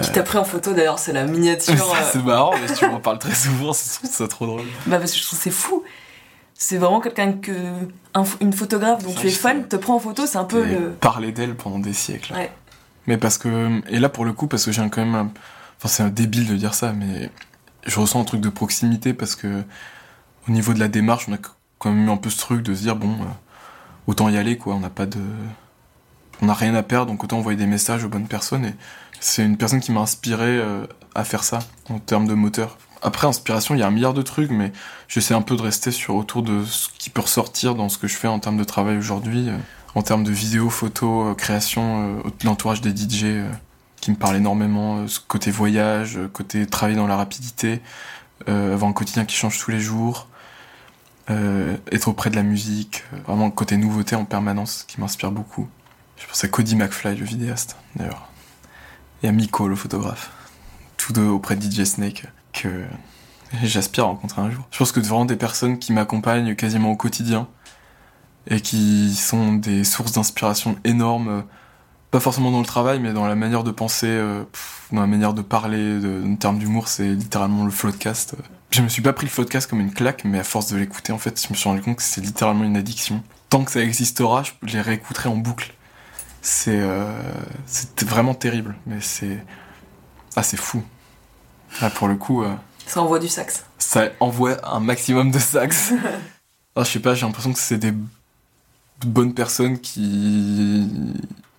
[0.00, 1.74] Qui t'a pris en photo d'ailleurs, c'est la miniature.
[1.84, 4.62] Ça, euh, c'est marrant, mais tu m'en parles très souvent, je trouve ça trop drôle.
[4.86, 5.82] Bah parce que je trouve que c'est fou.
[6.54, 7.50] C'est vraiment quelqu'un que
[8.14, 10.64] un une photographe dont Ça, tu es fan te prend en photo, c'est un peu
[10.64, 10.90] le.
[10.90, 12.34] parler d'elle pendant des siècles.
[12.34, 12.52] Ouais.
[13.08, 13.82] Mais parce que.
[13.88, 15.16] Et là, pour le coup, parce que j'ai un- quand même.
[15.16, 15.30] un-
[15.80, 17.30] Enfin, c'est un débile de dire ça, mais
[17.86, 19.64] je ressens un truc de proximité parce que.
[20.46, 21.38] Au niveau de la démarche, on a
[21.78, 23.26] quand même eu un peu ce truc de se dire, bon, euh,
[24.06, 24.74] autant y aller, quoi.
[24.74, 25.20] On n'a pas de.
[26.42, 28.66] On n'a rien à perdre, donc autant envoyer des messages aux bonnes personnes.
[28.66, 28.74] Et
[29.20, 32.76] c'est une personne qui m'a inspiré euh, à faire ça, en termes de moteur.
[33.00, 34.72] Après, inspiration, il y a un milliard de trucs, mais
[35.08, 38.08] j'essaie un peu de rester sur autour de ce qui peut ressortir dans ce que
[38.08, 39.56] je fais en termes de travail aujourd'hui, euh,
[39.94, 43.44] en termes de vidéos, photos, création, l'entourage des DJ
[44.04, 47.80] qui me parle énormément, euh, ce côté voyage, euh, côté travailler dans la rapidité,
[48.50, 50.28] euh, avoir un quotidien qui change tous les jours,
[51.90, 55.70] être auprès de la musique, vraiment le côté nouveauté en permanence qui m'inspire beaucoup.
[56.18, 58.28] Je pense à Cody McFly, le vidéaste, d'ailleurs,
[59.22, 60.30] et à Miko, le photographe,
[60.98, 62.84] tous deux auprès de DJ Snake, que
[63.62, 64.68] j'aspire à rencontrer un jour.
[64.70, 67.48] Je pense que vraiment des personnes qui m'accompagnent quasiment au quotidien
[68.50, 71.44] et qui sont des sources d'inspiration énormes,
[72.14, 75.08] pas forcément dans le travail, mais dans la manière de penser, euh, pff, dans la
[75.08, 78.36] manière de parler, de, en termes d'humour, c'est littéralement le floodcast.
[78.70, 81.12] Je me suis pas pris le floodcast comme une claque, mais à force de l'écouter,
[81.12, 83.20] en fait, je me suis rendu compte que c'est littéralement une addiction.
[83.50, 85.74] Tant que ça existera, je les réécouterai en boucle.
[86.40, 87.10] C'est euh,
[87.66, 89.44] c'est vraiment terrible, mais c'est
[90.36, 90.84] ah c'est fou.
[91.80, 92.44] Là pour le coup.
[92.44, 92.54] euh,
[92.86, 93.64] Ça envoie du sax.
[93.78, 95.92] ça envoie un maximum de sax.
[96.76, 97.94] Ah, je sais pas, j'ai l'impression que c'est des
[99.04, 100.88] bonnes personnes qui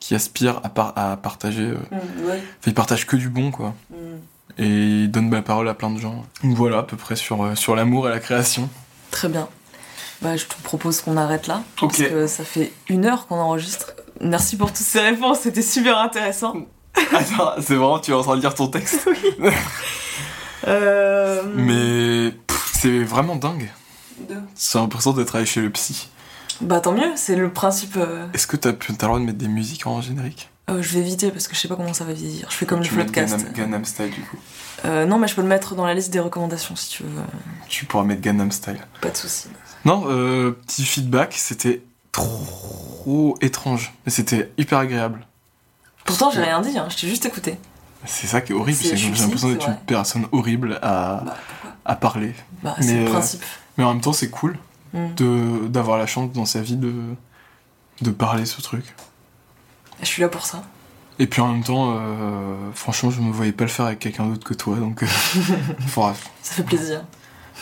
[0.05, 1.63] qui aspirent à, par- à partager.
[1.63, 1.73] euh,
[2.27, 2.37] ouais.
[2.37, 3.73] Enfin, ils partagent que du bon, quoi.
[4.59, 6.23] Et ils donnent la parole à plein de gens.
[6.43, 8.69] Donc voilà, à peu près sur, euh, sur l'amour et la création.
[9.09, 9.47] Très bien.
[10.21, 11.63] Bah, je te propose qu'on arrête là.
[11.79, 13.93] Parce que ça fait une heure qu'on enregistre.
[14.21, 16.53] Merci pour toutes ces réponses, c'était super intéressant.
[17.11, 19.09] Attends, c'est vraiment, tu es en train de lire ton texte.
[20.67, 21.43] Euh...
[21.53, 22.33] Mais
[22.73, 23.69] c'est vraiment dingue.
[24.29, 26.07] J'ai l'impression d'être allé chez le psy.
[26.61, 27.97] Bah tant mieux, c'est le principe.
[27.97, 30.49] euh, Est-ce que t'as pu- t'as le droit de mettre des musiques en générique?
[30.69, 32.47] Euh, je vais éviter parce que je sais pas comment ça va vieillir.
[32.49, 33.35] Je fais comme le Tu mets podcast.
[33.37, 34.37] Gangnam, Gangnam Style du coup.
[34.85, 37.09] Euh, non, mais je peux le mettre dans la liste des recommandations si tu veux.
[37.67, 38.79] Tu pourras mettre Gangnam Style.
[39.01, 39.47] Pas de soucis.
[39.85, 43.93] Non, euh, petit feedback, c'était trop étrange.
[44.05, 45.27] Mais c'était hyper agréable.
[46.05, 47.57] Pourtant, j'ai rien dit, hein, je t'ai juste écouté.
[48.05, 49.67] C'est ça qui est horrible, C'est- c'est que je j'ai suis l'impression psy, d'être c'est
[49.69, 49.83] une vrai.
[49.87, 51.71] personne horrible à, Bah pourquoi?
[51.85, 52.35] à parler.
[52.63, 53.43] Bah c'est Mais, le euh, principe.
[53.77, 54.57] Mais en même temps, c'est cool
[54.95, 55.13] Mm.
[55.15, 56.93] de d'avoir la chance dans sa vie de,
[58.01, 58.95] de parler ce truc.
[60.01, 60.63] Je suis là pour ça.
[61.19, 64.25] Et puis en même temps, euh, franchement, je me voyais pas le faire avec quelqu'un
[64.25, 65.03] d'autre que toi, donc.
[65.03, 65.07] euh.
[65.87, 66.13] Ça
[66.55, 67.03] fait plaisir.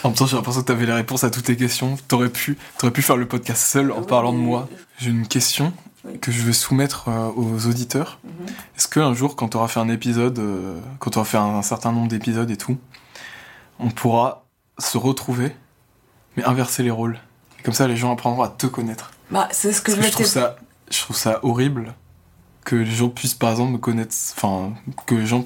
[0.03, 1.97] En même temps, j'ai l'impression que t'avais les réponses à toutes tes questions.
[2.07, 4.67] T'aurais pu, t'aurais pu faire le podcast seul en parlant de moi.
[4.97, 5.71] J'ai une question
[6.03, 6.19] Oui.
[6.19, 8.19] que je veux soumettre euh, aux auditeurs.
[8.23, 8.47] Mhm.
[8.77, 10.41] Est-ce qu'un jour, quand t'auras fait un épisode,
[10.99, 12.77] quand t'auras fait un, certain nombre d'épisodes et tout,
[13.79, 14.45] on pourra
[14.79, 15.55] se retrouver,
[16.37, 17.17] mais inverser les rôles.
[17.59, 19.11] Et comme ça, les gens apprendront à te connaître.
[19.31, 20.11] Bah c'est ce que Parce je que je m'étais.
[20.11, 20.55] trouve ça,
[20.91, 21.93] je trouve ça horrible
[22.65, 24.73] que les gens puissent, par exemple, me connaître, enfin,
[25.05, 25.45] que les gens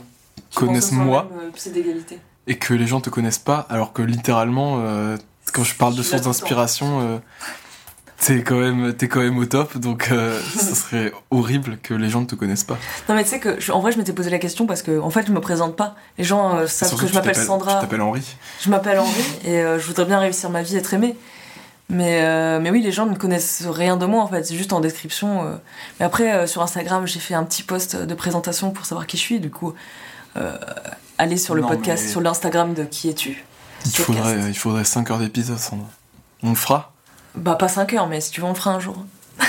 [0.56, 2.20] connaissent moi euh, d'égalité.
[2.48, 5.18] et que les gens te connaissent pas, alors que littéralement, euh,
[5.54, 6.20] quand je parle de temps.
[6.20, 7.18] d'inspiration, euh,
[8.20, 12.10] t'es quand même, t'es quand même au top, donc euh, ce serait horrible que les
[12.10, 12.78] gens ne te connaissent pas.
[13.10, 15.00] Non mais tu sais que je- en vrai je m'étais posé la question parce que
[15.00, 15.96] en fait je me présente pas.
[16.18, 17.76] Les gens euh, savent Surtout que je m'appelle Sandra.
[17.76, 18.36] Tu t'appelles Henri.
[18.62, 21.16] Je m'appelle Henri et euh, je voudrais bien réussir ma vie, être aimée.
[21.90, 24.82] Mais, mais oui, les gens ne connaissent rien de moi en fait, c'est juste en
[24.82, 25.58] description.
[26.02, 29.22] Mais après, sur Instagram, j'ai fait un petit post de présentation pour savoir qui je
[29.22, 29.40] suis.
[29.40, 29.74] Du coup,
[31.18, 33.46] allez sur le Non, podcast, mais- sur l'Instagram de Qui es-tu?
[33.86, 35.88] Il faudrait, il faudrait 5 heures d'épisode, Sandra.
[36.44, 36.92] On le fera
[37.38, 38.98] Bah, pas 5 heures, mais si tu veux, on le fera un jour.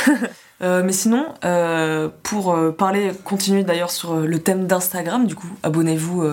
[0.61, 5.47] Euh, mais sinon, euh, pour euh, parler, continuer d'ailleurs sur le thème d'Instagram, du coup,
[5.63, 6.25] abonnez-vous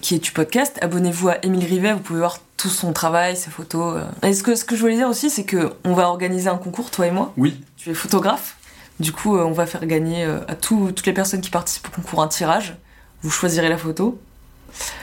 [0.00, 0.78] qui est du podcast.
[0.82, 4.02] Abonnez-vous à Émile Rivet, vous pouvez voir tout son travail, ses photos.
[4.24, 6.56] Et ce que, ce que je voulais dire aussi, c'est que on va organiser un
[6.58, 7.32] concours, toi et moi.
[7.36, 8.56] Oui, Tu es photographe.
[8.98, 12.20] Du coup, on va faire gagner à tout- toutes les personnes qui participent au concours
[12.20, 12.76] un tirage.
[13.22, 14.18] Vous choisirez la photo.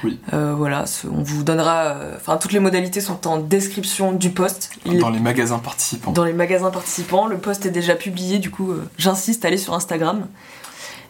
[0.03, 0.19] Oui.
[0.33, 1.85] Euh, voilà, on vous donnera.
[1.95, 4.71] euh, Enfin, toutes les modalités sont en description du post.
[4.85, 6.11] Il est dans les magasins participants.
[6.11, 7.27] dans les magasins participants.
[7.27, 10.27] Le post est déjà publié, du coup, euh, j'insiste, allez sur Instagram.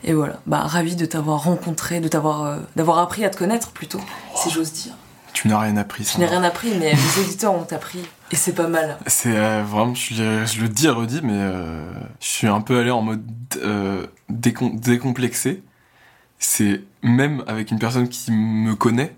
[0.03, 3.70] Et voilà, bah ravi de t'avoir rencontré, de t'avoir euh, d'avoir appris à te connaître
[3.72, 4.01] plutôt,
[4.36, 4.93] si j'ose dire.
[5.34, 6.03] Tu n'as rien appris.
[6.12, 7.99] Je n'ai rien appris, mais les auditeurs ont appris,
[8.32, 8.97] et c'est pas mal.
[9.05, 11.86] C'est euh, vraiment, je, le- je le dis et redis, mais euh,
[12.20, 13.24] je suis un peu allé en mode
[13.64, 15.62] euh, décom- décomplexé.
[16.39, 19.16] C'est même avec une personne qui me connaît,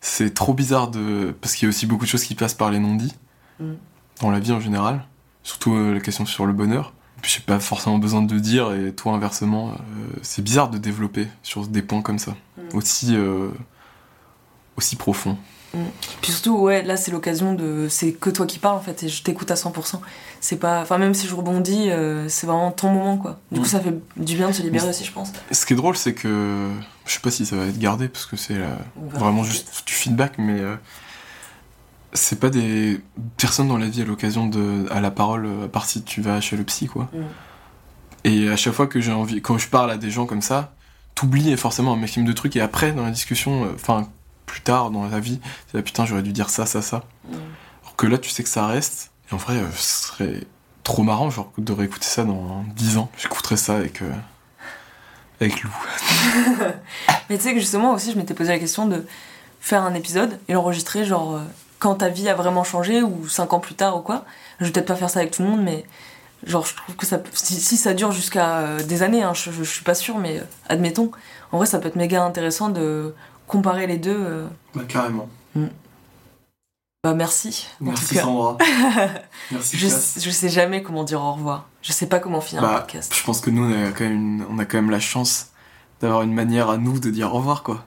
[0.00, 2.70] c'est trop bizarre de parce qu'il y a aussi beaucoup de choses qui passent par
[2.70, 3.14] les non-dits
[3.58, 3.72] Mm.
[4.20, 5.06] dans la vie en général,
[5.42, 6.92] surtout euh, la question sur le bonheur.
[7.22, 9.74] Puis j'ai pas forcément besoin de le dire et toi inversement, euh,
[10.20, 12.76] c'est bizarre de développer sur des points comme ça, Mm.
[12.76, 13.48] aussi euh,
[14.76, 15.38] aussi profonds.
[16.22, 17.86] Puis surtout, ouais, là c'est l'occasion de.
[17.90, 20.00] C'est que toi qui parles en fait, et je t'écoute à 100%.
[20.40, 20.80] C'est pas.
[20.80, 23.38] Enfin, même si je rebondis, euh, c'est vraiment ton moment quoi.
[23.52, 23.68] Du coup, Mm.
[23.68, 25.32] ça fait du bien de se libérer aussi, je pense.
[25.50, 26.70] Ce qui est drôle, c'est que
[27.04, 28.78] je sais pas si ça va être gardé parce que c'est verra.
[29.18, 30.76] vraiment juste du feedback, mais euh,
[32.14, 33.00] c'est pas des
[33.36, 36.22] personnes dans la vie à l'occasion de à la parole, euh, à part si tu
[36.22, 37.08] vas chez le psy, quoi.
[37.12, 37.18] Mm.
[38.24, 40.72] Et à chaque fois que j'ai envie, quand je parle à des gens comme ça,
[41.14, 44.08] t'oublies forcément un maximum de trucs et après dans la discussion, euh, enfin
[44.46, 47.04] plus tard dans la vie, c'est là putain j'aurais dû dire ça, ça, ça.
[47.28, 47.34] Mm.
[47.82, 49.10] Alors que là tu sais que ça reste.
[49.30, 50.40] Et en vrai, euh, ce serait
[50.84, 53.10] trop marrant genre de réécouter ça dans 10 ans.
[53.18, 54.12] J'écouterais ça avec euh,
[55.40, 55.70] avec Lou.
[57.28, 59.04] Mais tu sais que justement aussi, je m'étais posé la question de
[59.60, 61.40] faire un épisode et l'enregistrer, genre euh,
[61.78, 64.24] quand ta vie a vraiment changé ou 5 ans plus tard ou quoi.
[64.60, 65.84] Je vais peut-être pas faire ça avec tout le monde, mais
[66.44, 69.50] genre je trouve que ça si, si ça dure jusqu'à euh, des années, hein, je,
[69.50, 71.10] je, je suis pas sûre, mais euh, admettons,
[71.52, 73.14] en vrai ça peut être méga intéressant de
[73.46, 74.16] comparer les deux.
[74.18, 74.46] euh.
[74.74, 75.28] Bah carrément.
[77.04, 77.68] Bah merci.
[77.84, 78.22] en tout cas.
[78.22, 78.56] Sandra.
[79.52, 81.68] Merci Je, je sais jamais comment dire au revoir.
[81.82, 83.14] Je sais pas comment finir un Bah, podcast.
[83.14, 85.50] je pense que nous, on a quand même, une- on a quand même la chance
[86.00, 87.84] d'avoir une manière à nous de dire au revoir, quoi.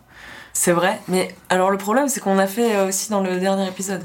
[0.53, 3.68] C'est vrai, mais alors le problème c'est qu'on a fait euh, aussi dans le dernier
[3.68, 4.03] épisode.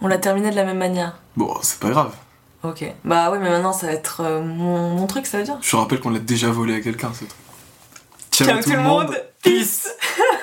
[0.00, 1.18] On l'a terminé de la même manière.
[1.36, 2.14] Bon, c'est pas grave.
[2.62, 2.84] Ok.
[3.04, 5.58] Bah oui, mais maintenant ça va être euh, mon, mon truc, ça veut dire.
[5.60, 7.30] Je rappelle qu'on l'a déjà volé à quelqu'un, ce truc.
[8.32, 9.14] Ciao tout le monde.
[9.42, 9.88] Peace.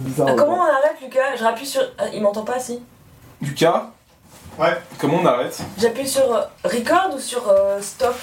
[0.00, 0.34] Bizarre.
[0.36, 1.82] Comment on arrête, Lucas Je rappuie sur.
[1.98, 2.80] Ah, il m'entend pas, si
[3.40, 3.90] Lucas?
[4.58, 4.76] Ouais.
[4.98, 5.58] Comment on arrête?
[5.78, 8.14] J'appuie sur euh, record ou sur euh, stop?